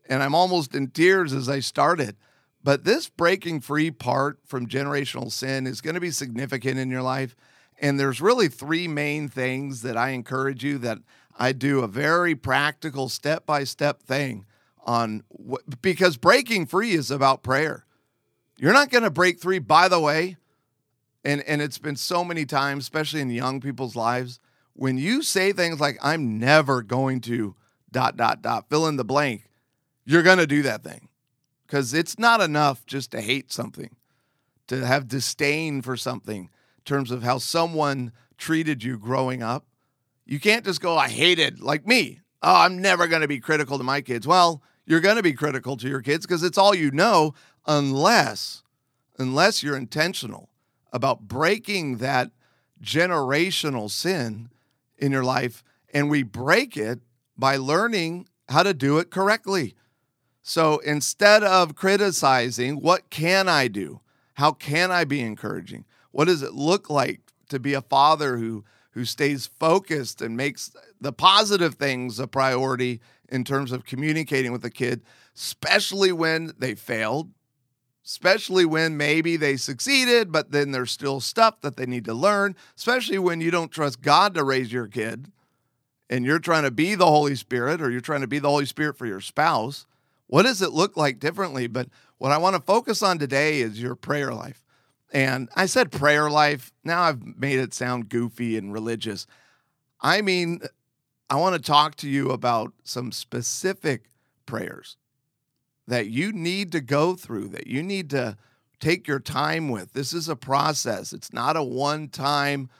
And 0.08 0.22
I'm 0.22 0.34
almost 0.34 0.74
in 0.74 0.88
tears 0.88 1.32
as 1.32 1.48
I 1.48 1.60
started. 1.60 2.16
But 2.62 2.84
this 2.84 3.08
breaking 3.08 3.60
free 3.60 3.90
part 3.90 4.38
from 4.44 4.66
generational 4.66 5.30
sin 5.30 5.66
is 5.66 5.80
going 5.80 5.94
to 5.94 6.00
be 6.00 6.10
significant 6.10 6.78
in 6.78 6.90
your 6.90 7.02
life. 7.02 7.36
And 7.78 7.98
there's 7.98 8.20
really 8.20 8.48
three 8.48 8.88
main 8.88 9.28
things 9.28 9.82
that 9.82 9.96
I 9.96 10.10
encourage 10.10 10.64
you 10.64 10.78
that 10.78 10.98
I 11.38 11.52
do 11.52 11.80
a 11.80 11.88
very 11.88 12.34
practical 12.34 13.08
step 13.08 13.46
by 13.46 13.64
step 13.64 14.02
thing 14.02 14.44
on 14.84 15.22
because 15.80 16.16
breaking 16.16 16.66
free 16.66 16.92
is 16.92 17.10
about 17.10 17.42
prayer. 17.42 17.86
You're 18.58 18.74
not 18.74 18.90
going 18.90 19.04
to 19.04 19.10
break 19.10 19.40
free, 19.40 19.58
by 19.58 19.88
the 19.88 20.00
way. 20.00 20.36
And, 21.24 21.42
and 21.42 21.60
it's 21.60 21.78
been 21.78 21.96
so 21.96 22.24
many 22.24 22.46
times, 22.46 22.84
especially 22.84 23.20
in 23.20 23.30
young 23.30 23.60
people's 23.60 23.96
lives, 23.96 24.40
when 24.72 24.96
you 24.96 25.22
say 25.22 25.52
things 25.52 25.80
like, 25.80 25.98
I'm 26.02 26.38
never 26.38 26.82
going 26.82 27.20
to 27.22 27.54
dot, 27.92 28.16
dot, 28.16 28.40
dot, 28.42 28.68
fill 28.68 28.86
in 28.86 28.96
the 28.96 29.04
blank, 29.04 29.44
you're 30.04 30.22
going 30.22 30.38
to 30.38 30.46
do 30.46 30.62
that 30.62 30.82
thing. 30.82 31.08
Because 31.66 31.94
it's 31.94 32.18
not 32.18 32.40
enough 32.40 32.86
just 32.86 33.10
to 33.12 33.20
hate 33.20 33.52
something, 33.52 33.94
to 34.68 34.86
have 34.86 35.08
disdain 35.08 35.82
for 35.82 35.96
something 35.96 36.44
in 36.44 36.84
terms 36.84 37.10
of 37.10 37.22
how 37.22 37.38
someone 37.38 38.12
treated 38.38 38.82
you 38.82 38.98
growing 38.98 39.42
up. 39.42 39.66
You 40.24 40.40
can't 40.40 40.64
just 40.64 40.80
go, 40.80 40.96
I 40.96 41.08
hated, 41.08 41.60
like 41.60 41.86
me. 41.86 42.20
Oh, 42.42 42.62
I'm 42.62 42.80
never 42.80 43.06
going 43.06 43.22
to 43.22 43.28
be 43.28 43.40
critical 43.40 43.76
to 43.76 43.84
my 43.84 44.00
kids. 44.00 44.26
Well, 44.26 44.62
you're 44.86 45.00
going 45.00 45.16
to 45.16 45.22
be 45.22 45.34
critical 45.34 45.76
to 45.76 45.88
your 45.88 46.00
kids 46.00 46.26
because 46.26 46.42
it's 46.42 46.58
all 46.58 46.74
you 46.74 46.90
know, 46.90 47.34
unless, 47.66 48.62
unless 49.18 49.62
you're 49.62 49.76
intentional 49.76 50.49
about 50.92 51.28
breaking 51.28 51.98
that 51.98 52.30
generational 52.82 53.90
sin 53.90 54.50
in 54.98 55.12
your 55.12 55.24
life. 55.24 55.62
And 55.92 56.08
we 56.08 56.22
break 56.22 56.76
it 56.76 57.00
by 57.36 57.56
learning 57.56 58.28
how 58.48 58.62
to 58.62 58.74
do 58.74 58.98
it 58.98 59.10
correctly. 59.10 59.74
So 60.42 60.78
instead 60.78 61.42
of 61.44 61.74
criticizing, 61.74 62.80
what 62.80 63.10
can 63.10 63.48
I 63.48 63.68
do? 63.68 64.00
How 64.34 64.52
can 64.52 64.90
I 64.90 65.04
be 65.04 65.20
encouraging? 65.20 65.84
What 66.10 66.26
does 66.26 66.42
it 66.42 66.54
look 66.54 66.90
like 66.90 67.20
to 67.50 67.58
be 67.58 67.74
a 67.74 67.82
father 67.82 68.38
who 68.38 68.64
who 68.92 69.04
stays 69.04 69.46
focused 69.46 70.20
and 70.20 70.36
makes 70.36 70.72
the 71.00 71.12
positive 71.12 71.74
things 71.74 72.18
a 72.18 72.26
priority 72.26 73.00
in 73.28 73.44
terms 73.44 73.70
of 73.70 73.84
communicating 73.84 74.50
with 74.50 74.62
the 74.62 74.70
kid, 74.70 75.02
especially 75.36 76.10
when 76.10 76.52
they 76.58 76.74
failed, 76.74 77.30
especially 78.10 78.64
when 78.64 78.96
maybe 78.96 79.36
they 79.36 79.56
succeeded, 79.56 80.32
but 80.32 80.50
then 80.50 80.72
there's 80.72 80.90
still 80.90 81.20
stuff 81.20 81.60
that 81.60 81.76
they 81.76 81.86
need 81.86 82.04
to 82.04 82.12
learn, 82.12 82.56
especially 82.76 83.20
when 83.20 83.40
you 83.40 83.52
don't 83.52 83.70
trust 83.70 84.02
God 84.02 84.34
to 84.34 84.42
raise 84.42 84.72
your 84.72 84.88
kid 84.88 85.30
and 86.10 86.24
you're 86.24 86.40
trying 86.40 86.64
to 86.64 86.72
be 86.72 86.96
the 86.96 87.06
Holy 87.06 87.36
Spirit 87.36 87.80
or 87.80 87.88
you're 87.88 88.00
trying 88.00 88.22
to 88.22 88.26
be 88.26 88.40
the 88.40 88.48
Holy 88.48 88.66
Spirit 88.66 88.96
for 88.96 89.06
your 89.06 89.20
spouse. 89.20 89.86
What 90.26 90.42
does 90.42 90.60
it 90.60 90.72
look 90.72 90.96
like 90.96 91.20
differently? 91.20 91.68
But 91.68 91.88
what 92.18 92.32
I 92.32 92.38
want 92.38 92.56
to 92.56 92.62
focus 92.62 93.00
on 93.00 93.20
today 93.20 93.60
is 93.60 93.80
your 93.80 93.94
prayer 93.94 94.34
life. 94.34 94.64
And 95.12 95.48
I 95.54 95.66
said 95.66 95.92
prayer 95.92 96.28
life. 96.28 96.72
Now 96.82 97.02
I've 97.02 97.38
made 97.38 97.60
it 97.60 97.72
sound 97.72 98.08
goofy 98.08 98.56
and 98.56 98.72
religious. 98.72 99.28
I 100.00 100.20
mean, 100.20 100.62
I 101.30 101.36
want 101.36 101.54
to 101.54 101.62
talk 101.62 101.94
to 101.98 102.08
you 102.08 102.30
about 102.30 102.72
some 102.82 103.12
specific 103.12 104.06
prayers 104.46 104.96
that 105.90 106.06
you 106.06 106.32
need 106.32 106.70
to 106.70 106.80
go 106.80 107.16
through, 107.16 107.48
that 107.48 107.66
you 107.66 107.82
need 107.82 108.10
to 108.10 108.36
take 108.78 109.08
your 109.08 109.18
time 109.18 109.68
with. 109.68 109.92
This 109.92 110.12
is 110.12 110.28
a 110.28 110.36
process. 110.36 111.12
It's 111.12 111.32
not 111.32 111.56
a 111.56 111.64
one 111.64 112.08
time, 112.08 112.70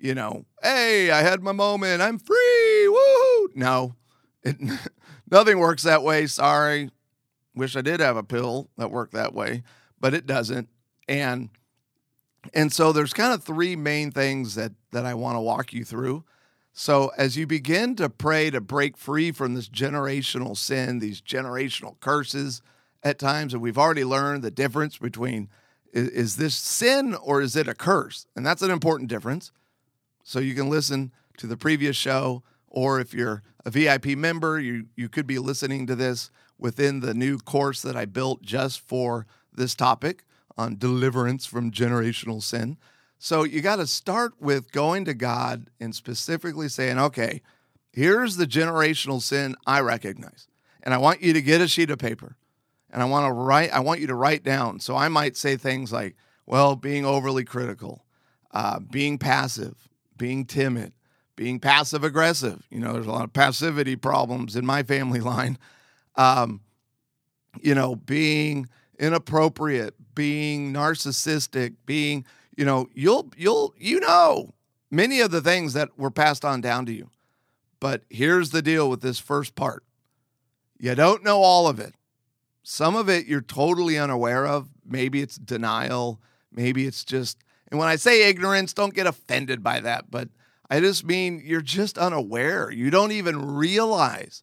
you 0.00 0.16
know, 0.16 0.46
hey, 0.64 1.12
I 1.12 1.22
had 1.22 1.44
my 1.44 1.52
moment, 1.52 2.02
I'm 2.02 2.18
free, 2.18 2.88
woo! 2.88 3.50
No, 3.54 3.94
it, 4.42 4.56
nothing 5.30 5.60
works 5.60 5.84
that 5.84 6.02
way. 6.02 6.26
Sorry. 6.26 6.90
Wish 7.54 7.76
I 7.76 7.82
did 7.82 8.00
have 8.00 8.16
a 8.16 8.24
pill 8.24 8.68
that 8.76 8.90
worked 8.90 9.12
that 9.12 9.32
way, 9.32 9.62
but 10.00 10.12
it 10.12 10.26
doesn't. 10.26 10.68
And 11.08 11.50
and 12.52 12.72
so 12.72 12.92
there's 12.92 13.12
kind 13.12 13.32
of 13.32 13.44
three 13.44 13.76
main 13.76 14.10
things 14.10 14.56
that 14.56 14.72
that 14.90 15.06
I 15.06 15.14
want 15.14 15.36
to 15.36 15.40
walk 15.40 15.72
you 15.72 15.84
through. 15.84 16.24
So 16.78 17.10
as 17.16 17.38
you 17.38 17.46
begin 17.46 17.96
to 17.96 18.10
pray 18.10 18.50
to 18.50 18.60
break 18.60 18.98
free 18.98 19.32
from 19.32 19.54
this 19.54 19.66
generational 19.66 20.54
sin, 20.54 20.98
these 20.98 21.22
generational 21.22 21.98
curses 22.00 22.60
at 23.02 23.18
times, 23.18 23.54
and 23.54 23.62
we've 23.62 23.78
already 23.78 24.04
learned 24.04 24.44
the 24.44 24.50
difference 24.50 24.98
between 24.98 25.48
is, 25.94 26.08
is 26.10 26.36
this 26.36 26.54
sin 26.54 27.14
or 27.14 27.40
is 27.40 27.56
it 27.56 27.66
a 27.66 27.72
curse? 27.72 28.26
And 28.36 28.44
that's 28.44 28.60
an 28.60 28.70
important 28.70 29.08
difference. 29.08 29.52
So 30.22 30.38
you 30.38 30.54
can 30.54 30.68
listen 30.68 31.12
to 31.38 31.46
the 31.46 31.56
previous 31.56 31.96
show, 31.96 32.42
or 32.68 33.00
if 33.00 33.14
you're 33.14 33.42
a 33.64 33.70
VIP 33.70 34.08
member, 34.08 34.60
you 34.60 34.88
you 34.96 35.08
could 35.08 35.26
be 35.26 35.38
listening 35.38 35.86
to 35.86 35.94
this 35.94 36.30
within 36.58 37.00
the 37.00 37.14
new 37.14 37.38
course 37.38 37.80
that 37.80 37.96
I 37.96 38.04
built 38.04 38.42
just 38.42 38.80
for 38.80 39.26
this 39.50 39.74
topic 39.74 40.24
on 40.58 40.76
deliverance 40.76 41.46
from 41.46 41.70
generational 41.70 42.42
sin. 42.42 42.76
So 43.18 43.44
you 43.44 43.60
got 43.60 43.76
to 43.76 43.86
start 43.86 44.34
with 44.40 44.72
going 44.72 45.04
to 45.06 45.14
God 45.14 45.70
and 45.80 45.94
specifically 45.94 46.68
saying, 46.68 46.98
okay, 46.98 47.42
here's 47.92 48.36
the 48.36 48.46
generational 48.46 49.22
sin 49.22 49.56
I 49.66 49.80
recognize. 49.80 50.48
And 50.82 50.92
I 50.92 50.98
want 50.98 51.22
you 51.22 51.32
to 51.32 51.42
get 51.42 51.60
a 51.60 51.68
sheet 51.68 51.90
of 51.90 51.98
paper 51.98 52.36
and 52.90 53.02
I 53.02 53.06
want 53.06 53.26
to 53.26 53.32
write, 53.32 53.72
I 53.72 53.80
want 53.80 54.00
you 54.00 54.06
to 54.06 54.14
write 54.14 54.44
down. 54.44 54.80
So 54.80 54.96
I 54.96 55.08
might 55.08 55.36
say 55.36 55.56
things 55.56 55.92
like, 55.92 56.16
well, 56.46 56.76
being 56.76 57.04
overly 57.04 57.44
critical, 57.44 58.04
uh, 58.52 58.78
being 58.78 59.18
passive, 59.18 59.88
being 60.16 60.44
timid, 60.44 60.92
being 61.34 61.58
passive 61.60 62.04
aggressive. 62.04 62.66
You 62.70 62.80
know, 62.80 62.92
there's 62.92 63.06
a 63.06 63.12
lot 63.12 63.24
of 63.24 63.32
passivity 63.32 63.96
problems 63.96 64.56
in 64.56 64.64
my 64.64 64.82
family 64.82 65.20
line. 65.32 65.58
Um, 66.14 66.60
you 67.60 67.74
know, 67.74 67.96
being 67.96 68.68
inappropriate, 68.98 69.94
being 70.14 70.72
narcissistic, 70.72 71.74
being, 71.84 72.24
you 72.56 72.64
know, 72.64 72.88
you'll 72.94 73.30
you'll 73.36 73.74
you 73.78 74.00
know 74.00 74.54
many 74.90 75.20
of 75.20 75.30
the 75.30 75.40
things 75.40 75.74
that 75.74 75.98
were 75.98 76.10
passed 76.10 76.44
on 76.44 76.60
down 76.60 76.86
to 76.86 76.92
you. 76.92 77.10
But 77.80 78.02
here's 78.08 78.50
the 78.50 78.62
deal 78.62 78.88
with 78.88 79.00
this 79.00 79.18
first 79.18 79.54
part. 79.54 79.84
You 80.78 80.94
don't 80.94 81.24
know 81.24 81.42
all 81.42 81.68
of 81.68 81.78
it. 81.78 81.94
Some 82.62 82.96
of 82.96 83.08
it 83.08 83.26
you're 83.26 83.40
totally 83.40 83.98
unaware 83.98 84.46
of. 84.46 84.68
Maybe 84.84 85.20
it's 85.20 85.36
denial, 85.36 86.20
maybe 86.50 86.86
it's 86.86 87.04
just 87.04 87.38
and 87.68 87.78
when 87.80 87.88
I 87.88 87.96
say 87.96 88.28
ignorance, 88.28 88.72
don't 88.72 88.94
get 88.94 89.06
offended 89.08 89.62
by 89.62 89.80
that, 89.80 90.10
but 90.10 90.28
I 90.70 90.80
just 90.80 91.04
mean 91.04 91.42
you're 91.44 91.60
just 91.60 91.98
unaware. 91.98 92.70
You 92.70 92.90
don't 92.90 93.12
even 93.12 93.54
realize 93.54 94.42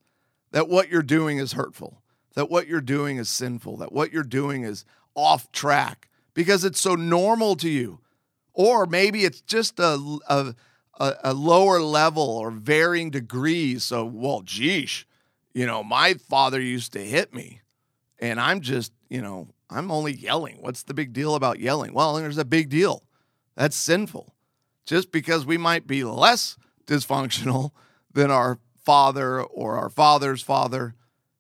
that 0.51 0.67
what 0.67 0.89
you're 0.89 1.01
doing 1.01 1.38
is 1.38 1.53
hurtful 1.53 2.03
that 2.36 2.50
what 2.50 2.67
you're 2.67 2.82
doing 2.82 3.17
is 3.17 3.29
sinful, 3.29 3.77
that 3.77 3.91
what 3.91 4.12
you're 4.12 4.24
doing 4.24 4.63
is 4.63 4.86
off 5.15 5.51
track 5.51 6.10
because 6.34 6.63
it's 6.63 6.79
so 6.79 6.96
normal 6.96 7.55
to 7.55 7.70
you. 7.70 8.00
Or 8.53 8.86
maybe 8.86 9.25
it's 9.25 9.41
just 9.41 9.79
a, 9.79 10.19
a, 10.27 10.55
a, 11.00 11.33
lower 11.33 11.81
level 11.81 12.24
or 12.24 12.51
varying 12.51 13.10
degrees. 13.10 13.83
So, 13.83 14.05
well, 14.05 14.43
geesh, 14.43 15.05
you 15.53 15.65
know, 15.65 15.83
my 15.83 16.13
father 16.13 16.62
used 16.62 16.93
to 16.93 17.00
hit 17.00 17.33
me, 17.33 17.62
and 18.19 18.39
I'm 18.39 18.62
just, 18.62 18.91
you 19.10 19.22
know, 19.22 19.48
I'm 19.69 19.91
only 19.91 20.13
yelling. 20.13 20.57
What's 20.60 20.83
the 20.83 20.93
big 20.93 21.13
deal 21.13 21.36
about 21.36 21.60
yelling? 21.60 21.93
Well, 21.93 22.15
there's 22.15 22.38
a 22.38 22.45
big 22.45 22.69
deal. 22.69 23.03
That's 23.55 23.75
sinful. 23.75 24.33
Just 24.86 25.12
because 25.12 25.45
we 25.45 25.57
might 25.57 25.88
be 25.88 26.03
less 26.03 26.57
dysfunctional 26.86 27.72
than 28.13 28.29
our 28.29 28.60
father 28.83 29.41
or 29.41 29.77
our 29.77 29.89
father's 29.89 30.41
father 30.41 30.93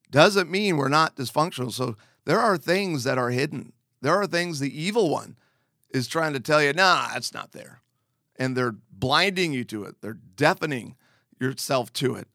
doesn't 0.09 0.49
mean 0.49 0.77
we're 0.77 0.89
not 0.89 1.15
dysfunctional. 1.15 1.71
So 1.71 1.95
there 2.25 2.39
are 2.39 2.57
things 2.57 3.03
that 3.03 3.17
are 3.17 3.31
hidden. 3.31 3.73
There 4.01 4.15
are 4.15 4.27
things 4.27 4.59
the 4.59 4.81
evil 4.81 5.09
one 5.09 5.35
is 5.93 6.07
trying 6.07 6.33
to 6.33 6.39
tell 6.39 6.61
you, 6.61 6.73
nah, 6.73 7.09
it's 7.15 7.33
not 7.33 7.51
there. 7.51 7.81
And 8.35 8.57
they're 8.57 8.75
blinding 8.91 9.53
you 9.53 9.63
to 9.65 9.85
it, 9.85 10.01
they're 10.01 10.17
deafening 10.35 10.95
yourself 11.39 11.93
to 11.93 12.15
it. 12.15 12.27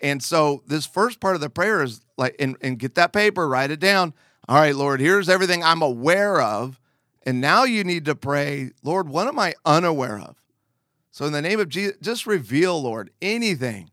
And 0.00 0.22
so 0.22 0.62
this 0.66 0.86
first 0.86 1.20
part 1.20 1.34
of 1.34 1.40
the 1.40 1.50
prayer 1.50 1.82
is 1.82 2.00
like, 2.16 2.36
and, 2.38 2.56
and 2.60 2.78
get 2.78 2.94
that 2.96 3.12
paper, 3.12 3.48
write 3.48 3.70
it 3.70 3.80
down. 3.80 4.14
All 4.48 4.56
right, 4.56 4.74
Lord, 4.74 5.00
here's 5.00 5.28
everything 5.28 5.62
I'm 5.62 5.82
aware 5.82 6.40
of. 6.40 6.80
And 7.24 7.40
now 7.40 7.64
you 7.64 7.84
need 7.84 8.04
to 8.06 8.14
pray, 8.14 8.70
Lord, 8.82 9.08
what 9.08 9.26
am 9.26 9.38
I 9.38 9.54
unaware 9.64 10.18
of? 10.18 10.36
So 11.10 11.26
in 11.26 11.32
the 11.32 11.42
name 11.42 11.60
of 11.60 11.68
Jesus, 11.68 11.96
just 12.00 12.26
reveal, 12.26 12.80
Lord, 12.80 13.10
anything 13.20 13.90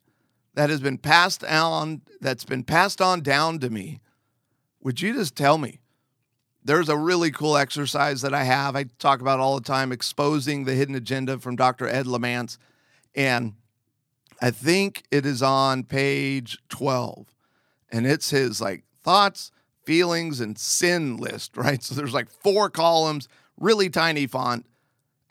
that 0.53 0.69
has 0.69 0.79
been 0.79 0.97
passed 0.97 1.43
on, 1.43 2.01
that's 2.21 2.45
been 2.45 2.63
passed 2.63 3.01
on 3.01 3.21
down 3.21 3.59
to 3.59 3.69
me. 3.69 3.99
Would 4.81 5.01
you 5.01 5.13
just 5.13 5.35
tell 5.35 5.57
me? 5.57 5.79
There's 6.65 6.89
a 6.89 6.97
really 6.97 7.29
cool 7.29 7.57
exercise 7.57 8.21
that 8.23 8.33
I 8.33 8.43
have. 8.43 8.75
I 8.75 8.85
talk 8.97 9.21
about 9.21 9.39
all 9.39 9.53
the 9.55 9.63
time, 9.63 9.91
exposing 9.91 10.65
the 10.65 10.73
hidden 10.73 10.95
agenda 10.95 11.37
from 11.37 11.55
Dr. 11.55 11.87
Ed 11.87 12.07
Laymance. 12.07 12.57
And 13.13 13.53
I 14.41 14.49
think 14.49 15.03
it 15.11 15.27
is 15.27 15.43
on 15.43 15.83
page 15.83 16.57
12. 16.69 17.27
And 17.91 18.07
it's 18.07 18.31
his 18.31 18.59
like 18.59 18.83
thoughts, 19.03 19.51
feelings, 19.85 20.39
and 20.39 20.57
sin 20.57 21.17
list, 21.17 21.55
right? 21.57 21.83
So 21.83 21.93
there's 21.93 22.15
like 22.15 22.31
four 22.31 22.71
columns, 22.71 23.29
really 23.59 23.87
tiny 23.87 24.25
font. 24.25 24.65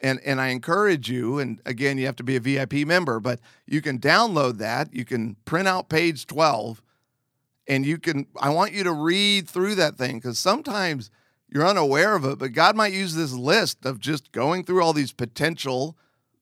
And, 0.01 0.21
and 0.25 0.41
I 0.41 0.49
encourage 0.49 1.11
you, 1.11 1.41
and 1.41 1.61
again, 1.67 1.99
you 1.99 2.07
have 2.07 2.17
to 2.17 2.23
be 2.23 2.37
a 2.37 2.41
VIP 2.41 2.87
member, 2.87 3.19
but 3.19 3.41
you 3.67 3.83
can 3.83 3.99
download 3.99 4.59
that. 4.59 4.95
You 4.95 5.05
can 5.05 5.35
print 5.47 5.67
out 5.67 5.89
page 5.89 6.27
12 6.27 6.81
and 7.67 7.85
you 7.85 7.99
can, 7.99 8.27
I 8.39 8.51
want 8.51 8.73
you 8.73 8.85
to 8.85 8.93
read 8.93 9.49
through 9.49 9.75
that 9.77 9.97
thing 9.97 10.19
because 10.19 10.39
sometimes 10.39 11.11
you're 11.55 11.67
unaware 11.67 12.17
of 12.17 12.25
it, 12.25 12.39
but 12.39 12.53
God 12.53 12.75
might 12.75 12.93
use 12.93 13.15
this 13.15 13.33
list 13.33 13.87
of 13.87 14.01
just 14.01 14.33
going 14.33 14.65
through 14.65 14.83
all 14.83 14.93
these 14.93 15.13
potential 15.13 15.97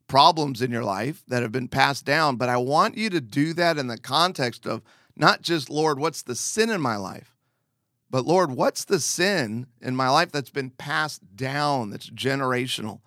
problems 0.09 0.63
in 0.63 0.71
your 0.71 0.83
life 0.83 1.23
that 1.29 1.43
have 1.43 1.53
been 1.53 1.69
passed 1.69 2.07
down. 2.07 2.37
But 2.37 2.49
I 2.49 2.57
want 2.57 2.97
you 2.97 3.11
to 3.11 3.21
do 3.21 3.53
that 3.53 3.77
in 3.77 3.89
the 3.89 3.99
context 3.99 4.67
of 4.67 4.83
not 5.15 5.43
just, 5.43 5.69
Lord, 5.69 5.99
what's 5.99 6.23
the 6.23 6.35
sin 6.35 6.71
in 6.71 6.81
my 6.81 6.97
life? 6.97 7.37
But 8.11 8.25
Lord, 8.25 8.53
what's 8.53 8.87
the 8.87 9.01
sin 9.01 9.67
in 9.83 9.95
my 9.95 10.09
life 10.09 10.33
that's 10.33 10.51
been 10.51 10.71
passed 10.71 11.37
down, 11.37 11.91
that's 11.91 12.09
generational, 12.09 13.01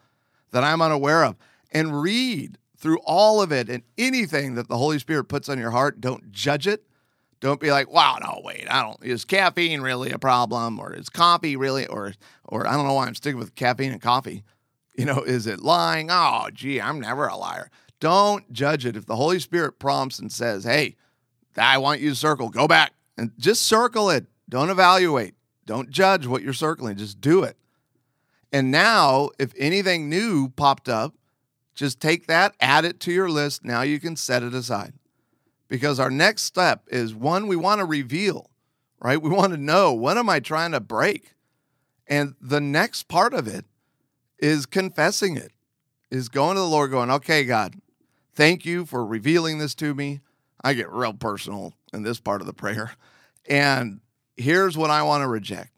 that 0.51 0.63
I'm 0.63 0.83
unaware 0.83 1.23
of? 1.23 1.35
And 1.71 2.01
read 2.01 2.59
through 2.77 2.99
all 2.99 3.41
of 3.41 3.51
it 3.51 3.67
and 3.67 3.81
anything 3.97 4.53
that 4.55 4.67
the 4.67 4.77
Holy 4.77 4.99
Spirit 4.99 5.25
puts 5.25 5.49
on 5.49 5.57
your 5.57 5.71
heart. 5.71 6.01
Don't 6.01 6.31
judge 6.31 6.67
it. 6.67 6.85
Don't 7.45 7.59
be 7.59 7.69
like, 7.69 7.91
wow, 7.91 8.17
no, 8.19 8.41
wait, 8.43 8.65
I 8.71 8.81
don't. 8.81 8.97
Is 9.03 9.23
caffeine 9.23 9.81
really 9.81 10.09
a 10.09 10.17
problem, 10.17 10.79
or 10.79 10.95
is 10.95 11.09
coffee 11.09 11.55
really, 11.55 11.85
or 11.85 12.15
or 12.43 12.65
I 12.65 12.73
don't 12.73 12.87
know 12.87 12.95
why 12.95 13.05
I'm 13.05 13.13
sticking 13.13 13.37
with 13.37 13.53
caffeine 13.53 13.91
and 13.91 14.01
coffee. 14.01 14.43
You 14.97 15.05
know, 15.05 15.21
is 15.21 15.45
it 15.45 15.59
lying? 15.59 16.07
Oh, 16.09 16.47
gee, 16.51 16.81
I'm 16.81 16.99
never 16.99 17.27
a 17.27 17.37
liar. 17.37 17.69
Don't 17.99 18.51
judge 18.51 18.83
it. 18.83 18.97
If 18.97 19.05
the 19.05 19.15
Holy 19.15 19.37
Spirit 19.37 19.77
prompts 19.77 20.17
and 20.17 20.31
says, 20.31 20.63
hey, 20.63 20.95
I 21.55 21.77
want 21.77 22.01
you 22.01 22.09
to 22.09 22.15
circle, 22.15 22.49
go 22.49 22.67
back 22.67 22.93
and 23.15 23.31
just 23.37 23.61
circle 23.61 24.09
it. 24.09 24.25
Don't 24.49 24.71
evaluate. 24.71 25.35
Don't 25.67 25.91
judge 25.91 26.25
what 26.25 26.41
you're 26.41 26.51
circling. 26.51 26.97
Just 26.97 27.21
do 27.21 27.43
it. 27.43 27.57
And 28.51 28.71
now, 28.71 29.29
if 29.37 29.53
anything 29.55 30.09
new 30.09 30.49
popped 30.49 30.89
up, 30.89 31.13
just 31.75 31.99
take 31.99 32.25
that, 32.25 32.55
add 32.59 32.85
it 32.85 32.99
to 33.01 33.11
your 33.11 33.29
list. 33.29 33.63
Now 33.63 33.83
you 33.83 33.99
can 33.99 34.15
set 34.15 34.41
it 34.41 34.55
aside. 34.55 34.93
Because 35.67 35.99
our 35.99 36.11
next 36.11 36.43
step 36.43 36.83
is 36.87 37.15
one 37.15 37.47
we 37.47 37.55
want 37.55 37.79
to 37.79 37.85
reveal, 37.85 38.51
right? 38.99 39.21
We 39.21 39.29
want 39.29 39.53
to 39.53 39.57
know 39.57 39.93
what 39.93 40.17
am 40.17 40.29
I 40.29 40.39
trying 40.39 40.71
to 40.73 40.79
break? 40.79 41.33
And 42.07 42.35
the 42.39 42.61
next 42.61 43.03
part 43.03 43.33
of 43.33 43.47
it 43.47 43.65
is 44.37 44.65
confessing 44.65 45.37
it, 45.37 45.51
is 46.11 46.29
going 46.29 46.55
to 46.55 46.61
the 46.61 46.67
Lord, 46.67 46.91
going, 46.91 47.09
okay, 47.09 47.45
God, 47.45 47.75
thank 48.35 48.65
you 48.65 48.85
for 48.85 49.05
revealing 49.05 49.57
this 49.57 49.73
to 49.75 49.95
me. 49.95 50.21
I 50.63 50.73
get 50.73 50.91
real 50.91 51.13
personal 51.13 51.73
in 51.93 52.03
this 52.03 52.19
part 52.19 52.41
of 52.41 52.47
the 52.47 52.53
prayer. 52.53 52.91
And 53.47 54.01
here's 54.35 54.77
what 54.77 54.89
I 54.89 55.03
want 55.03 55.23
to 55.23 55.27
reject. 55.27 55.71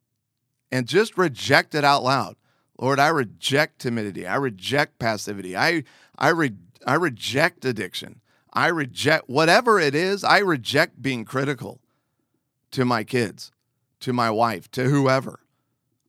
And 0.72 0.88
just 0.88 1.18
reject 1.18 1.76
it 1.76 1.86
out 1.86 2.04
loud. 2.04 2.36
Lord, 2.80 3.00
I 3.00 3.08
reject 3.08 3.80
timidity. 3.80 4.28
I 4.28 4.36
reject 4.36 5.00
passivity. 5.00 5.56
I 5.58 5.84
I 6.18 6.30
re, 6.30 6.52
I 6.86 6.96
reject 6.96 7.66
addiction. 7.66 8.22
I 8.58 8.70
reject 8.70 9.30
whatever 9.30 9.80
it 9.80 9.94
is. 9.94 10.24
I 10.24 10.40
reject 10.40 11.00
being 11.00 11.26
critical 11.26 11.80
to 12.72 12.86
my 12.86 13.04
kids, 13.04 13.52
to 14.00 14.12
my 14.12 14.32
wife, 14.32 14.72
to 14.72 14.86
whoever. 14.86 15.42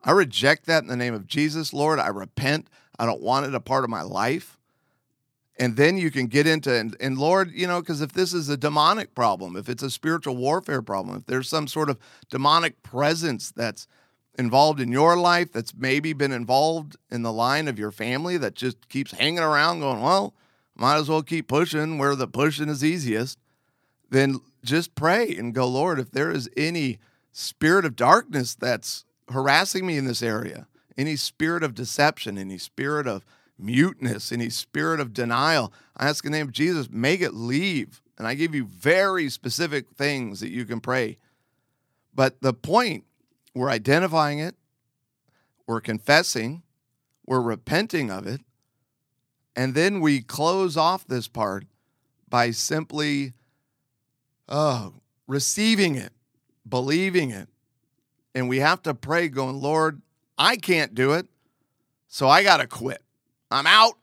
I 0.02 0.12
reject 0.12 0.64
that 0.64 0.82
in 0.82 0.88
the 0.88 0.96
name 0.96 1.12
of 1.12 1.26
Jesus, 1.26 1.74
Lord. 1.74 1.98
I 1.98 2.08
repent. 2.08 2.68
I 2.98 3.04
don't 3.04 3.20
want 3.20 3.44
it 3.44 3.54
a 3.54 3.60
part 3.60 3.84
of 3.84 3.90
my 3.90 4.00
life. 4.00 4.56
And 5.58 5.76
then 5.76 5.98
you 5.98 6.10
can 6.10 6.26
get 6.26 6.46
into, 6.46 6.72
and, 6.72 6.96
and 7.00 7.18
Lord, 7.18 7.52
you 7.52 7.66
know, 7.66 7.80
because 7.80 8.00
if 8.00 8.14
this 8.14 8.32
is 8.32 8.48
a 8.48 8.56
demonic 8.56 9.14
problem, 9.14 9.54
if 9.54 9.68
it's 9.68 9.82
a 9.82 9.90
spiritual 9.90 10.38
warfare 10.38 10.80
problem, 10.80 11.18
if 11.18 11.26
there's 11.26 11.50
some 11.50 11.66
sort 11.66 11.90
of 11.90 11.98
demonic 12.30 12.82
presence 12.82 13.50
that's 13.50 13.86
involved 14.38 14.80
in 14.80 14.90
your 14.90 15.18
life, 15.18 15.52
that's 15.52 15.74
maybe 15.76 16.14
been 16.14 16.32
involved 16.32 16.96
in 17.10 17.20
the 17.20 17.32
line 17.32 17.68
of 17.68 17.78
your 17.78 17.90
family 17.90 18.38
that 18.38 18.54
just 18.54 18.88
keeps 18.88 19.12
hanging 19.12 19.40
around 19.40 19.80
going, 19.80 20.00
well, 20.00 20.32
might 20.78 20.96
as 20.96 21.08
well 21.08 21.22
keep 21.22 21.48
pushing 21.48 21.98
where 21.98 22.14
the 22.14 22.28
pushing 22.28 22.68
is 22.68 22.84
easiest, 22.84 23.38
then 24.10 24.40
just 24.64 24.94
pray 24.94 25.34
and 25.36 25.54
go, 25.54 25.66
Lord, 25.66 25.98
if 25.98 26.10
there 26.10 26.30
is 26.30 26.48
any 26.56 26.98
spirit 27.32 27.84
of 27.84 27.96
darkness 27.96 28.54
that's 28.54 29.04
harassing 29.30 29.84
me 29.86 29.96
in 29.96 30.06
this 30.06 30.22
area, 30.22 30.66
any 30.96 31.16
spirit 31.16 31.62
of 31.62 31.74
deception, 31.74 32.38
any 32.38 32.58
spirit 32.58 33.06
of 33.06 33.24
muteness, 33.58 34.32
any 34.32 34.50
spirit 34.50 35.00
of 35.00 35.12
denial, 35.12 35.72
I 35.96 36.08
ask 36.08 36.24
in 36.24 36.32
the 36.32 36.38
name 36.38 36.46
of 36.46 36.52
Jesus, 36.52 36.88
make 36.90 37.20
it 37.20 37.34
leave. 37.34 38.00
And 38.16 38.26
I 38.26 38.34
give 38.34 38.54
you 38.54 38.64
very 38.64 39.28
specific 39.28 39.90
things 39.90 40.40
that 40.40 40.50
you 40.50 40.64
can 40.64 40.80
pray. 40.80 41.18
But 42.14 42.40
the 42.40 42.52
point, 42.52 43.04
we're 43.54 43.70
identifying 43.70 44.40
it, 44.40 44.56
we're 45.66 45.80
confessing, 45.80 46.62
we're 47.26 47.40
repenting 47.40 48.10
of 48.10 48.26
it, 48.26 48.40
and 49.58 49.74
then 49.74 49.98
we 49.98 50.20
close 50.20 50.76
off 50.76 51.04
this 51.08 51.26
part 51.26 51.64
by 52.30 52.52
simply 52.52 53.32
oh, 54.48 54.94
receiving 55.26 55.96
it, 55.96 56.12
believing 56.68 57.32
it. 57.32 57.48
And 58.36 58.48
we 58.48 58.58
have 58.58 58.82
to 58.84 58.94
pray, 58.94 59.28
going, 59.28 59.60
Lord, 59.60 60.00
I 60.38 60.58
can't 60.58 60.94
do 60.94 61.12
it. 61.14 61.26
So 62.06 62.28
I 62.28 62.44
got 62.44 62.58
to 62.58 62.68
quit. 62.68 63.02
I'm 63.50 63.66
out. 63.66 63.94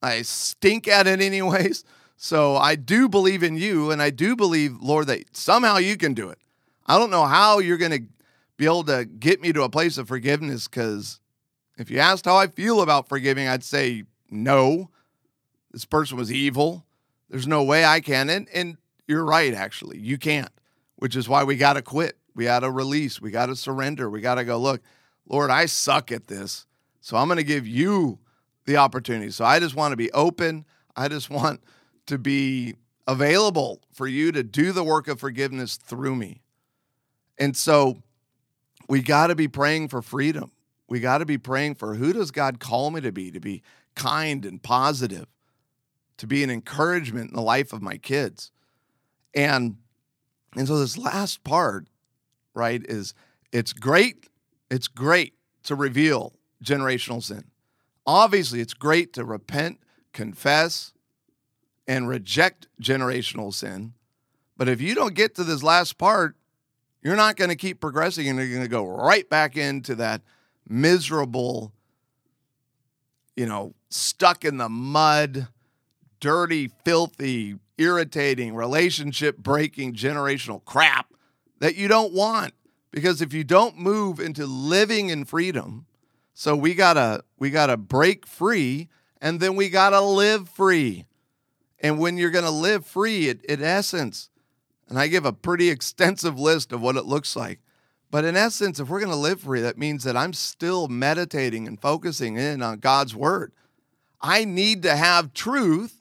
I 0.00 0.22
stink 0.22 0.86
at 0.86 1.08
it, 1.08 1.20
anyways. 1.20 1.84
So 2.16 2.54
I 2.54 2.76
do 2.76 3.08
believe 3.08 3.42
in 3.42 3.56
you. 3.56 3.90
And 3.90 4.00
I 4.00 4.10
do 4.10 4.36
believe, 4.36 4.76
Lord, 4.80 5.08
that 5.08 5.36
somehow 5.36 5.78
you 5.78 5.96
can 5.96 6.14
do 6.14 6.30
it. 6.30 6.38
I 6.86 6.96
don't 6.96 7.10
know 7.10 7.24
how 7.24 7.58
you're 7.58 7.76
going 7.76 7.90
to 7.90 8.04
be 8.56 8.66
able 8.66 8.84
to 8.84 9.04
get 9.04 9.40
me 9.40 9.52
to 9.52 9.64
a 9.64 9.68
place 9.68 9.98
of 9.98 10.06
forgiveness 10.06 10.68
because 10.68 11.18
if 11.76 11.90
you 11.90 11.98
asked 11.98 12.24
how 12.24 12.36
I 12.36 12.46
feel 12.46 12.82
about 12.82 13.08
forgiving, 13.08 13.48
I'd 13.48 13.64
say 13.64 14.04
no, 14.30 14.90
this 15.72 15.84
person 15.84 16.16
was 16.16 16.32
evil. 16.32 16.84
There's 17.28 17.46
no 17.46 17.62
way 17.62 17.84
I 17.84 18.00
can. 18.00 18.30
And, 18.30 18.48
and 18.52 18.76
you're 19.06 19.24
right, 19.24 19.52
actually. 19.54 19.98
You 19.98 20.18
can't, 20.18 20.50
which 20.96 21.16
is 21.16 21.28
why 21.28 21.44
we 21.44 21.56
got 21.56 21.74
to 21.74 21.82
quit. 21.82 22.16
We 22.34 22.44
got 22.44 22.60
to 22.60 22.70
release. 22.70 23.20
We 23.20 23.30
got 23.30 23.46
to 23.46 23.56
surrender. 23.56 24.10
We 24.10 24.20
got 24.20 24.36
to 24.36 24.44
go, 24.44 24.58
look, 24.58 24.82
Lord, 25.28 25.50
I 25.50 25.66
suck 25.66 26.12
at 26.12 26.26
this. 26.26 26.66
So 27.00 27.16
I'm 27.16 27.28
going 27.28 27.38
to 27.38 27.44
give 27.44 27.66
you 27.66 28.18
the 28.64 28.76
opportunity. 28.76 29.30
So 29.30 29.44
I 29.44 29.60
just 29.60 29.74
want 29.74 29.92
to 29.92 29.96
be 29.96 30.12
open. 30.12 30.64
I 30.96 31.08
just 31.08 31.30
want 31.30 31.62
to 32.06 32.18
be 32.18 32.74
available 33.06 33.80
for 33.92 34.06
you 34.06 34.32
to 34.32 34.42
do 34.42 34.72
the 34.72 34.84
work 34.84 35.08
of 35.08 35.20
forgiveness 35.20 35.76
through 35.76 36.16
me. 36.16 36.42
And 37.38 37.56
so 37.56 38.02
we 38.88 39.02
got 39.02 39.28
to 39.28 39.34
be 39.34 39.48
praying 39.48 39.88
for 39.88 40.02
freedom. 40.02 40.52
We 40.88 41.00
got 41.00 41.18
to 41.18 41.26
be 41.26 41.38
praying 41.38 41.76
for 41.76 41.94
who 41.94 42.12
does 42.12 42.30
God 42.30 42.60
call 42.60 42.90
me 42.90 43.00
to 43.00 43.12
be, 43.12 43.30
to 43.30 43.40
be 43.40 43.62
kind 43.96 44.44
and 44.44 44.62
positive, 44.62 45.26
to 46.18 46.26
be 46.26 46.44
an 46.44 46.50
encouragement 46.50 47.30
in 47.30 47.34
the 47.34 47.42
life 47.42 47.72
of 47.72 47.82
my 47.82 47.96
kids. 47.96 48.52
And 49.34 49.78
and 50.54 50.66
so 50.66 50.78
this 50.78 50.96
last 50.96 51.44
part, 51.44 51.88
right, 52.54 52.82
is 52.88 53.12
it's 53.52 53.72
great, 53.72 54.28
it's 54.70 54.88
great 54.88 55.34
to 55.64 55.74
reveal 55.74 56.32
generational 56.64 57.22
sin. 57.22 57.44
Obviously, 58.06 58.60
it's 58.60 58.72
great 58.72 59.12
to 59.14 59.24
repent, 59.24 59.80
confess, 60.12 60.94
and 61.86 62.08
reject 62.08 62.68
generational 62.80 63.52
sin. 63.52 63.92
But 64.56 64.68
if 64.68 64.80
you 64.80 64.94
don't 64.94 65.14
get 65.14 65.34
to 65.34 65.44
this 65.44 65.62
last 65.62 65.98
part, 65.98 66.36
you're 67.02 67.16
not 67.16 67.36
going 67.36 67.50
to 67.50 67.56
keep 67.56 67.80
progressing 67.80 68.28
and 68.28 68.38
you're 68.38 68.48
going 68.48 68.62
to 68.62 68.68
go 68.68 68.86
right 68.86 69.28
back 69.28 69.56
into 69.56 69.94
that 69.96 70.22
miserable, 70.68 71.72
you 73.36 73.46
know, 73.46 73.74
stuck 73.90 74.44
in 74.44 74.56
the 74.56 74.68
mud, 74.68 75.48
dirty, 76.20 76.70
filthy, 76.84 77.56
irritating, 77.78 78.54
relationship 78.54 79.36
breaking, 79.36 79.94
generational 79.94 80.64
crap 80.64 81.12
that 81.60 81.76
you 81.76 81.88
don't 81.88 82.12
want. 82.12 82.54
Because 82.90 83.20
if 83.20 83.34
you 83.34 83.44
don't 83.44 83.78
move 83.78 84.18
into 84.18 84.46
living 84.46 85.10
in 85.10 85.26
freedom, 85.26 85.86
so 86.32 86.56
we 86.56 86.74
gotta 86.74 87.22
we 87.38 87.50
gotta 87.50 87.76
break 87.76 88.26
free 88.26 88.88
and 89.20 89.40
then 89.40 89.54
we 89.54 89.68
gotta 89.68 90.00
live 90.00 90.48
free. 90.48 91.04
And 91.80 91.98
when 91.98 92.16
you're 92.16 92.30
gonna 92.30 92.50
live 92.50 92.86
free, 92.86 93.28
it, 93.28 93.44
in 93.44 93.62
essence, 93.62 94.30
and 94.88 94.98
I 94.98 95.08
give 95.08 95.26
a 95.26 95.32
pretty 95.32 95.68
extensive 95.68 96.38
list 96.38 96.72
of 96.72 96.80
what 96.80 96.96
it 96.96 97.04
looks 97.04 97.36
like. 97.36 97.60
But 98.16 98.24
in 98.24 98.34
essence, 98.34 98.80
if 98.80 98.88
we're 98.88 99.00
going 99.00 99.12
to 99.12 99.14
live 99.14 99.42
free, 99.42 99.60
that 99.60 99.76
means 99.76 100.04
that 100.04 100.16
I'm 100.16 100.32
still 100.32 100.88
meditating 100.88 101.68
and 101.68 101.78
focusing 101.78 102.38
in 102.38 102.62
on 102.62 102.78
God's 102.78 103.14
word. 103.14 103.52
I 104.22 104.46
need 104.46 104.84
to 104.84 104.96
have 104.96 105.34
truth 105.34 106.00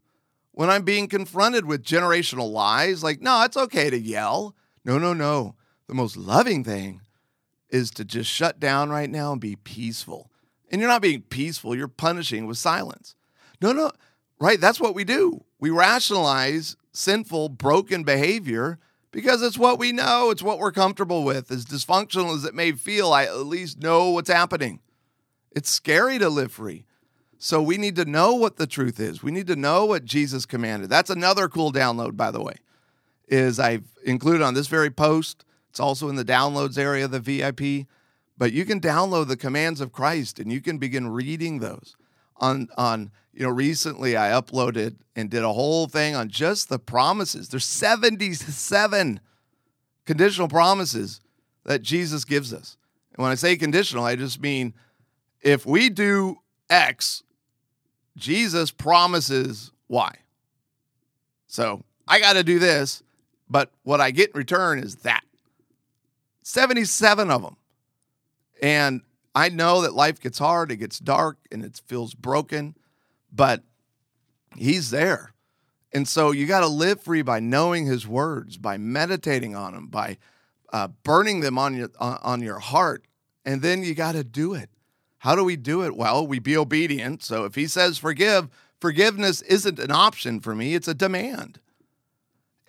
when 0.53 0.69
I'm 0.69 0.83
being 0.83 1.09
confronted 1.09 1.65
with 1.65 1.83
generational 1.83 2.49
lies. 2.49 3.03
Like, 3.03 3.19
no, 3.19 3.43
it's 3.43 3.57
okay 3.57 3.89
to 3.89 3.99
yell. 3.99 4.55
No, 4.85 4.97
no, 4.97 5.13
no. 5.13 5.55
The 5.87 5.93
most 5.93 6.15
loving 6.15 6.63
thing 6.63 7.01
is 7.69 7.91
to 7.91 8.05
just 8.05 8.31
shut 8.31 8.61
down 8.61 8.89
right 8.89 9.09
now 9.09 9.33
and 9.33 9.41
be 9.41 9.57
peaceful. 9.57 10.31
And 10.71 10.79
you're 10.79 10.89
not 10.89 11.01
being 11.01 11.23
peaceful, 11.23 11.75
you're 11.75 11.89
punishing 11.89 12.47
with 12.47 12.57
silence. 12.57 13.17
No, 13.61 13.73
no, 13.73 13.91
right? 14.39 14.61
That's 14.61 14.79
what 14.79 14.95
we 14.95 15.03
do. 15.03 15.43
We 15.59 15.69
rationalize 15.69 16.77
sinful, 16.93 17.49
broken 17.49 18.05
behavior 18.05 18.79
because 19.15 19.41
it's 19.41 19.57
what 19.57 19.79
we 19.79 19.93
know, 19.93 20.29
it's 20.29 20.43
what 20.43 20.59
we're 20.59 20.73
comfortable 20.73 21.23
with. 21.23 21.49
As 21.49 21.65
dysfunctional 21.65 22.35
as 22.35 22.43
it 22.43 22.53
may 22.53 22.73
feel, 22.73 23.13
I 23.13 23.23
at 23.23 23.45
least 23.45 23.81
know 23.81 24.09
what's 24.09 24.29
happening. 24.29 24.81
It's 25.51 25.69
scary 25.69 26.19
to 26.19 26.27
live 26.27 26.51
free. 26.51 26.83
So 27.37 27.61
we 27.61 27.77
need 27.77 27.95
to 27.95 28.03
know 28.03 28.33
what 28.33 28.57
the 28.57 28.67
truth 28.67 28.99
is. 28.99 29.23
We 29.23 29.31
need 29.31 29.47
to 29.47 29.55
know 29.55 29.85
what 29.85 30.03
Jesus 30.03 30.45
commanded. 30.45 30.89
That's 30.89 31.09
another 31.09 31.47
cool 31.47 31.71
download, 31.71 32.17
by 32.17 32.29
the 32.29 32.41
way, 32.41 32.55
is 33.29 33.57
I've 33.57 33.85
included 34.03 34.41
on 34.41 34.53
this 34.53 34.67
very 34.67 34.91
post. 34.91 35.45
It's 35.69 35.79
also 35.79 36.09
in 36.09 36.17
the 36.17 36.25
downloads 36.25 36.77
area 36.77 37.05
of 37.05 37.11
the 37.11 37.21
VIP. 37.21 37.87
But 38.37 38.51
you 38.51 38.65
can 38.65 38.81
download 38.81 39.29
the 39.29 39.37
commands 39.37 39.79
of 39.79 39.93
Christ 39.93 40.39
and 40.39 40.51
you 40.51 40.59
can 40.59 40.77
begin 40.77 41.07
reading 41.07 41.59
those 41.59 41.95
on 42.37 42.69
on 42.77 43.11
you 43.33 43.43
know 43.43 43.49
recently 43.49 44.17
I 44.17 44.29
uploaded 44.29 44.95
and 45.15 45.29
did 45.29 45.43
a 45.43 45.53
whole 45.53 45.87
thing 45.87 46.15
on 46.15 46.29
just 46.29 46.69
the 46.69 46.79
promises. 46.79 47.49
There's 47.49 47.65
77 47.65 49.19
conditional 50.05 50.47
promises 50.47 51.21
that 51.63 51.81
Jesus 51.81 52.25
gives 52.25 52.53
us. 52.53 52.77
And 53.13 53.23
when 53.23 53.31
I 53.31 53.35
say 53.35 53.55
conditional, 53.55 54.03
I 54.03 54.15
just 54.15 54.41
mean 54.41 54.73
if 55.41 55.65
we 55.65 55.89
do 55.89 56.37
X, 56.69 57.23
Jesus 58.17 58.71
promises 58.71 59.71
Y. 59.87 60.15
So 61.47 61.83
I 62.07 62.19
got 62.19 62.33
to 62.33 62.43
do 62.43 62.59
this, 62.59 63.03
but 63.49 63.71
what 63.83 64.01
I 64.01 64.11
get 64.11 64.31
in 64.31 64.37
return 64.37 64.79
is 64.79 64.97
that 64.97 65.23
77 66.43 67.31
of 67.31 67.41
them. 67.41 67.57
And 68.61 69.01
I 69.35 69.49
know 69.49 69.81
that 69.81 69.93
life 69.93 70.21
gets 70.21 70.39
hard, 70.39 70.71
it 70.71 70.77
gets 70.77 70.97
dark, 70.97 71.37
and 71.51 71.63
it 71.63 71.81
feels 71.85 72.13
broken, 72.13 72.75
but 73.31 73.63
He's 74.55 74.89
there. 74.89 75.33
And 75.91 76.07
so 76.07 76.31
you 76.31 76.47
got 76.47 76.61
to 76.61 76.67
live 76.67 77.01
free 77.01 77.21
by 77.21 77.41
knowing 77.41 77.85
His 77.85 78.07
words, 78.07 78.57
by 78.57 78.77
meditating 78.77 79.53
on 79.53 79.73
them, 79.73 79.87
by 79.87 80.17
uh, 80.71 80.87
burning 81.03 81.41
them 81.41 81.57
on 81.57 81.75
your 81.75 81.89
on 81.99 82.41
your 82.41 82.59
heart, 82.59 83.05
and 83.43 83.61
then 83.61 83.83
you 83.83 83.93
got 83.93 84.13
to 84.13 84.23
do 84.23 84.53
it. 84.53 84.69
How 85.19 85.35
do 85.35 85.43
we 85.43 85.57
do 85.57 85.83
it? 85.83 85.95
Well, 85.95 86.25
we 86.25 86.39
be 86.39 86.55
obedient. 86.55 87.21
So 87.23 87.43
if 87.43 87.55
He 87.55 87.67
says 87.67 87.97
forgive, 87.97 88.49
forgiveness 88.79 89.41
isn't 89.43 89.79
an 89.79 89.91
option 89.91 90.39
for 90.39 90.55
me; 90.55 90.75
it's 90.75 90.87
a 90.87 90.93
demand. 90.93 91.59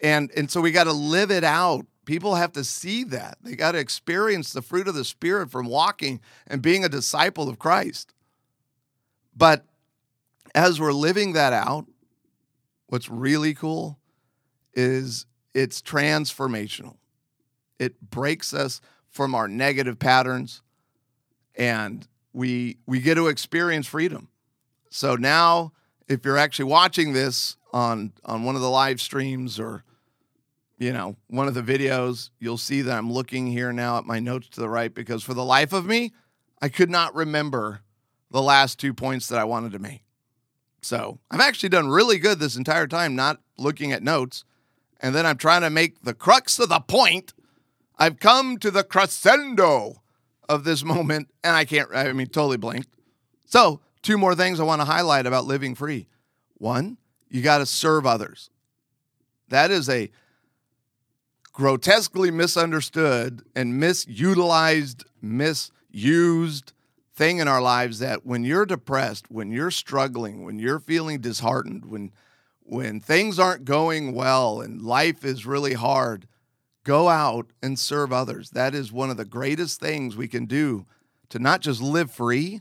And 0.03 0.33
and 0.37 0.51
so 0.51 0.61
we 0.61 0.73
got 0.73 0.85
to 0.85 0.93
live 0.93 1.31
it 1.31 1.45
out 1.45 1.87
People 2.07 2.37
have 2.37 2.53
to 2.53 2.65
see 2.65 3.05
that. 3.05 3.37
They 3.43 3.57
got 3.57 3.73
to 3.73 3.79
experience 3.79 4.53
the 4.53 4.63
fruit 4.63 4.89
of 4.89 4.95
the 4.95 5.05
Spirit 5.05 5.51
from 5.51 5.67
walking 5.67 6.21
and 6.47 6.63
being 6.63 6.85
a 6.85 6.89
disciple 6.89 7.49
of 7.49 7.59
Christ. 7.59 8.15
But 9.37 9.67
as 10.55 10.81
we're 10.81 10.93
living 10.93 11.35
that 11.35 11.53
out, 11.53 11.87
what's 12.87 13.11
really 13.11 13.53
cool 13.53 13.99
is 14.73 15.27
it's 15.53 15.83
transformational. 15.83 16.97
It 17.79 18.01
breaks 18.01 18.55
us 18.55 18.81
from 19.11 19.35
our 19.35 19.49
negative 19.49 19.99
patterns 19.99 20.63
and 21.57 22.07
we 22.33 22.77
we 22.87 23.01
get 23.01 23.15
to 23.15 23.29
experience 23.29 23.87
freedom. 23.87 24.29
So 24.91 25.17
now 25.17 25.73
if 26.07 26.25
you're 26.25 26.39
actually 26.39 26.67
watching 26.67 27.15
this 27.15 27.57
on 27.73 28.13
on 28.25 28.45
one 28.45 28.55
of 28.55 28.61
the 28.61 28.71
live 28.71 29.01
streams 29.01 29.59
or 29.59 29.83
you 30.79 30.93
know, 30.93 31.17
one 31.29 31.49
of 31.49 31.55
the 31.55 31.63
videos, 31.63 32.31
you'll 32.39 32.59
see 32.59 32.83
that 32.83 32.97
I'm 32.97 33.13
looking 33.13 33.47
here 33.47 33.73
now 33.73 33.99
at 33.99 34.05
my 34.05 34.21
notes 34.21 34.49
to 34.51 34.61
the 34.61 34.69
right 34.69 34.93
because 34.93 35.23
for 35.23 35.35
the 35.35 35.45
life 35.45 35.73
of 35.73 35.87
me, 35.87 36.13
I 36.61 36.69
could 36.69 36.91
not 36.91 37.15
remember 37.15 37.81
the 38.31 38.43
last 38.43 38.79
two 38.79 38.93
points 38.93 39.29
that 39.29 39.39
I 39.39 39.45
wanted 39.45 39.73
to 39.73 39.79
make. 39.79 40.03
So 40.83 41.19
I've 41.31 41.41
actually 41.41 41.71
done 41.71 41.89
really 41.89 42.19
good 42.19 42.39
this 42.39 42.57
entire 42.57 42.87
time, 42.87 43.17
not 43.17 43.41
looking 43.59 43.93
at 43.93 44.03
notes. 44.03 44.45
And 45.01 45.15
then 45.15 45.27
I'm 45.27 45.39
trying 45.39 45.63
to 45.63 45.71
make 45.71 46.03
the 46.03 46.15
crux 46.15 46.59
of 46.59 46.69
the 46.69 46.81
point. 46.81 47.33
I've 47.99 48.21
come 48.21 48.59
to 48.59 48.71
the 48.71 48.85
crescendo 48.85 50.03
of 50.49 50.65
this 50.65 50.85
moment, 50.85 51.29
and 51.43 51.57
I 51.57 51.65
can't, 51.65 51.89
I 51.95 52.13
mean, 52.13 52.29
totally 52.29 52.57
blinked. 52.57 52.91
So, 53.47 53.81
two 54.03 54.19
more 54.19 54.35
things 54.35 54.61
I 54.61 54.65
want 54.65 54.81
to 54.81 54.87
highlight 54.87 55.27
about 55.27 55.45
living 55.45 55.75
free. 55.75 56.09
One, 56.55 56.99
you 57.29 57.43
got 57.43 57.59
to 57.59 57.67
serve 57.67 58.07
others. 58.07 58.51
That 59.49 59.71
is 59.71 59.89
a 59.89 60.11
grotesquely 61.57 62.31
misunderstood 62.31 63.43
and 63.57 63.83
misutilized, 63.83 65.05
misused 65.23 66.75
thing 67.15 67.39
in 67.39 67.49
our 67.49 67.63
lives 67.63 67.99
that 67.99 68.27
when 68.27 68.45
you're 68.45 68.67
depressed, 68.67 69.31
when 69.31 69.51
you're 69.51 69.71
struggling, 69.71 70.45
when 70.45 70.59
you're 70.59 70.79
feeling 70.79 71.19
disheartened, 71.19 71.87
when 71.87 72.13
when 72.63 73.01
things 73.01 73.39
aren't 73.39 73.65
going 73.65 74.13
well 74.13 74.61
and 74.61 74.83
life 74.83 75.25
is 75.25 75.47
really 75.47 75.73
hard, 75.73 76.29
go 76.85 77.09
out 77.09 77.47
and 77.63 77.79
serve 77.79 78.13
others. 78.13 78.51
That 78.51 78.75
is 78.75 78.93
one 78.93 79.09
of 79.09 79.17
the 79.17 79.25
greatest 79.25 79.81
things 79.81 80.15
we 80.15 80.29
can 80.29 80.45
do 80.45 80.85
to 81.31 81.39
not 81.39 81.63
just 81.63 81.81
live 81.81 82.11
free, 82.11 82.61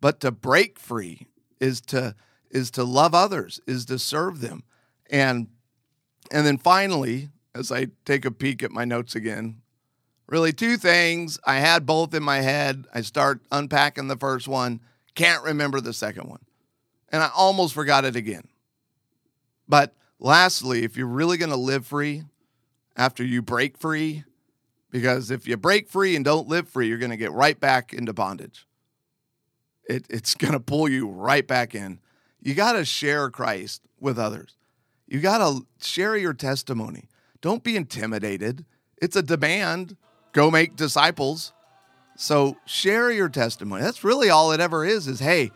but 0.00 0.18
to 0.20 0.32
break 0.32 0.80
free 0.80 1.28
is 1.60 1.80
to 1.82 2.16
is 2.50 2.72
to 2.72 2.82
love 2.82 3.14
others, 3.14 3.60
is 3.68 3.84
to 3.84 4.00
serve 4.00 4.40
them. 4.40 4.64
And 5.08 5.46
and 6.32 6.44
then 6.44 6.58
finally, 6.58 7.28
as 7.56 7.72
I 7.72 7.88
take 8.04 8.24
a 8.24 8.30
peek 8.30 8.62
at 8.62 8.70
my 8.70 8.84
notes 8.84 9.14
again. 9.14 9.62
Really, 10.28 10.52
two 10.52 10.76
things. 10.76 11.38
I 11.44 11.56
had 11.56 11.86
both 11.86 12.12
in 12.14 12.22
my 12.22 12.38
head. 12.38 12.86
I 12.92 13.00
start 13.00 13.40
unpacking 13.50 14.08
the 14.08 14.16
first 14.16 14.48
one, 14.48 14.80
can't 15.14 15.42
remember 15.44 15.80
the 15.80 15.92
second 15.92 16.28
one. 16.28 16.44
And 17.10 17.22
I 17.22 17.30
almost 17.34 17.74
forgot 17.74 18.04
it 18.04 18.16
again. 18.16 18.48
But 19.68 19.94
lastly, 20.18 20.84
if 20.84 20.96
you're 20.96 21.06
really 21.06 21.38
going 21.38 21.50
to 21.50 21.56
live 21.56 21.86
free 21.86 22.24
after 22.96 23.24
you 23.24 23.42
break 23.42 23.78
free, 23.78 24.24
because 24.90 25.30
if 25.30 25.46
you 25.46 25.56
break 25.56 25.88
free 25.88 26.16
and 26.16 26.24
don't 26.24 26.48
live 26.48 26.68
free, 26.68 26.88
you're 26.88 26.98
going 26.98 27.10
to 27.10 27.16
get 27.16 27.32
right 27.32 27.58
back 27.58 27.92
into 27.92 28.12
bondage. 28.12 28.66
It, 29.88 30.06
it's 30.10 30.34
going 30.34 30.52
to 30.52 30.60
pull 30.60 30.88
you 30.88 31.08
right 31.08 31.46
back 31.46 31.74
in. 31.74 32.00
You 32.40 32.54
got 32.54 32.72
to 32.72 32.84
share 32.84 33.30
Christ 33.30 33.82
with 34.00 34.18
others. 34.18 34.56
You 35.06 35.20
got 35.20 35.38
to 35.38 35.66
share 35.80 36.16
your 36.16 36.34
testimony. 36.34 37.08
Don't 37.40 37.62
be 37.62 37.76
intimidated. 37.76 38.64
It's 39.00 39.16
a 39.16 39.22
demand. 39.22 39.96
Go 40.32 40.50
make 40.50 40.76
disciples. 40.76 41.52
So 42.16 42.56
share 42.64 43.10
your 43.10 43.28
testimony. 43.28 43.82
That's 43.82 44.04
really 44.04 44.30
all 44.30 44.52
it 44.52 44.60
ever 44.60 44.84
is 44.84 45.06
is 45.06 45.20
hey, 45.20 45.50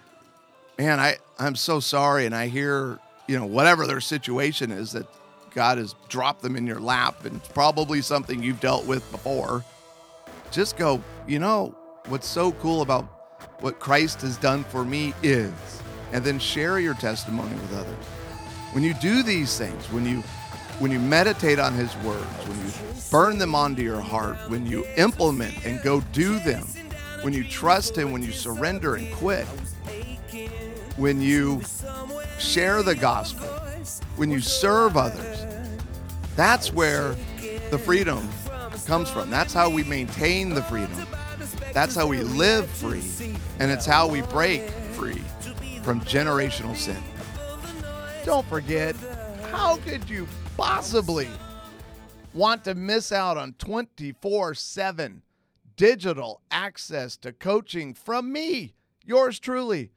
man, 0.78 1.00
I, 1.00 1.16
I'm 1.38 1.56
so 1.56 1.80
sorry. 1.80 2.26
And 2.26 2.34
I 2.34 2.48
hear, 2.48 2.98
you 3.26 3.38
know, 3.38 3.46
whatever 3.46 3.86
their 3.86 4.00
situation 4.00 4.70
is 4.70 4.92
that 4.92 5.06
God 5.54 5.78
has 5.78 5.94
dropped 6.08 6.42
them 6.42 6.56
in 6.56 6.66
your 6.66 6.80
lap 6.80 7.24
and 7.24 7.36
it's 7.36 7.48
probably 7.48 8.02
something 8.02 8.42
you've 8.42 8.60
dealt 8.60 8.86
with 8.86 9.10
before. 9.10 9.64
Just 10.50 10.76
go, 10.76 11.02
you 11.26 11.38
know, 11.38 11.74
what's 12.06 12.26
so 12.26 12.52
cool 12.52 12.82
about 12.82 13.04
what 13.60 13.78
Christ 13.78 14.22
has 14.22 14.36
done 14.36 14.64
for 14.64 14.84
me 14.84 15.14
is, 15.22 15.52
and 16.12 16.24
then 16.24 16.38
share 16.38 16.80
your 16.80 16.94
testimony 16.94 17.54
with 17.54 17.76
others. 17.76 18.06
When 18.72 18.82
you 18.82 18.94
do 18.94 19.22
these 19.22 19.56
things, 19.58 19.90
when 19.92 20.06
you 20.06 20.22
when 20.80 20.90
you 20.90 20.98
meditate 20.98 21.58
on 21.58 21.74
His 21.74 21.94
words, 21.98 22.24
when 22.48 22.58
you 22.58 22.72
burn 23.10 23.38
them 23.38 23.54
onto 23.54 23.82
your 23.82 24.00
heart, 24.00 24.36
when 24.48 24.66
you 24.66 24.84
implement 24.96 25.64
and 25.64 25.80
go 25.82 26.00
do 26.12 26.38
them, 26.40 26.66
when 27.20 27.34
you 27.34 27.44
trust 27.44 27.96
Him, 27.96 28.12
when 28.12 28.22
you 28.22 28.32
surrender 28.32 28.94
and 28.94 29.12
quit, 29.14 29.46
when 30.96 31.20
you 31.20 31.60
share 32.38 32.82
the 32.82 32.94
gospel, 32.94 33.46
when 34.16 34.30
you 34.30 34.40
serve 34.40 34.96
others. 34.96 35.46
That's 36.34 36.72
where 36.72 37.14
the 37.70 37.78
freedom 37.78 38.26
comes 38.86 39.10
from. 39.10 39.30
That's 39.30 39.52
how 39.52 39.68
we 39.68 39.84
maintain 39.84 40.54
the 40.54 40.62
freedom. 40.62 41.06
That's 41.74 41.94
how 41.94 42.06
we 42.06 42.22
live 42.22 42.68
free. 42.70 43.02
And 43.58 43.70
it's 43.70 43.84
how 43.84 44.08
we 44.08 44.22
break 44.22 44.62
free 44.92 45.22
from 45.82 46.00
generational 46.02 46.74
sin. 46.74 47.02
Don't 48.24 48.46
forget, 48.46 48.96
how 49.50 49.76
could 49.78 50.08
you 50.08 50.26
possibly 50.61 51.27
want 52.35 52.62
to 52.62 52.75
miss 52.75 53.12
out 53.12 53.38
on 53.38 53.55
24 53.55 54.53
7 54.53 55.23
digital 55.75 56.42
access 56.51 57.16
to 57.16 57.33
coaching 57.33 57.94
from 57.94 58.31
me, 58.31 58.75
yours 59.03 59.40
truly? 59.40 59.90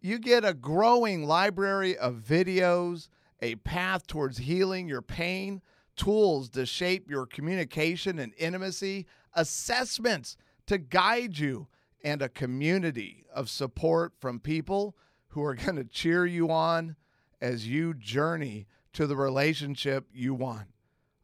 You 0.00 0.18
get 0.18 0.46
a 0.46 0.54
growing 0.54 1.24
library 1.24 1.94
of 1.98 2.22
videos, 2.26 3.10
a 3.42 3.56
path 3.56 4.06
towards 4.06 4.38
healing 4.38 4.88
your 4.88 5.02
pain, 5.02 5.60
tools 5.94 6.48
to 6.50 6.64
shape 6.64 7.10
your 7.10 7.26
communication 7.26 8.18
and 8.18 8.32
intimacy, 8.38 9.04
assessments 9.34 10.38
to 10.68 10.78
guide 10.78 11.38
you, 11.38 11.68
and 12.02 12.22
a 12.22 12.30
community 12.30 13.26
of 13.30 13.50
support 13.50 14.14
from 14.18 14.40
people 14.40 14.96
who 15.28 15.44
are 15.44 15.54
going 15.66 15.76
to 15.76 15.84
cheer 15.84 16.24
you 16.24 16.50
on 16.50 16.96
as 17.42 17.68
you 17.68 17.92
journey 17.92 18.66
to 18.98 19.06
the 19.06 19.14
relationship 19.14 20.08
you 20.12 20.34
want. 20.34 20.66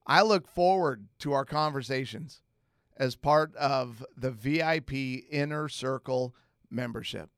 I 0.06 0.22
look 0.22 0.46
forward 0.46 1.08
to 1.18 1.32
our 1.32 1.44
conversations 1.44 2.40
as 2.96 3.16
part 3.16 3.52
of 3.56 4.06
the 4.16 4.30
VIP 4.30 4.92
Inner 5.28 5.68
Circle 5.68 6.36
membership. 6.70 7.30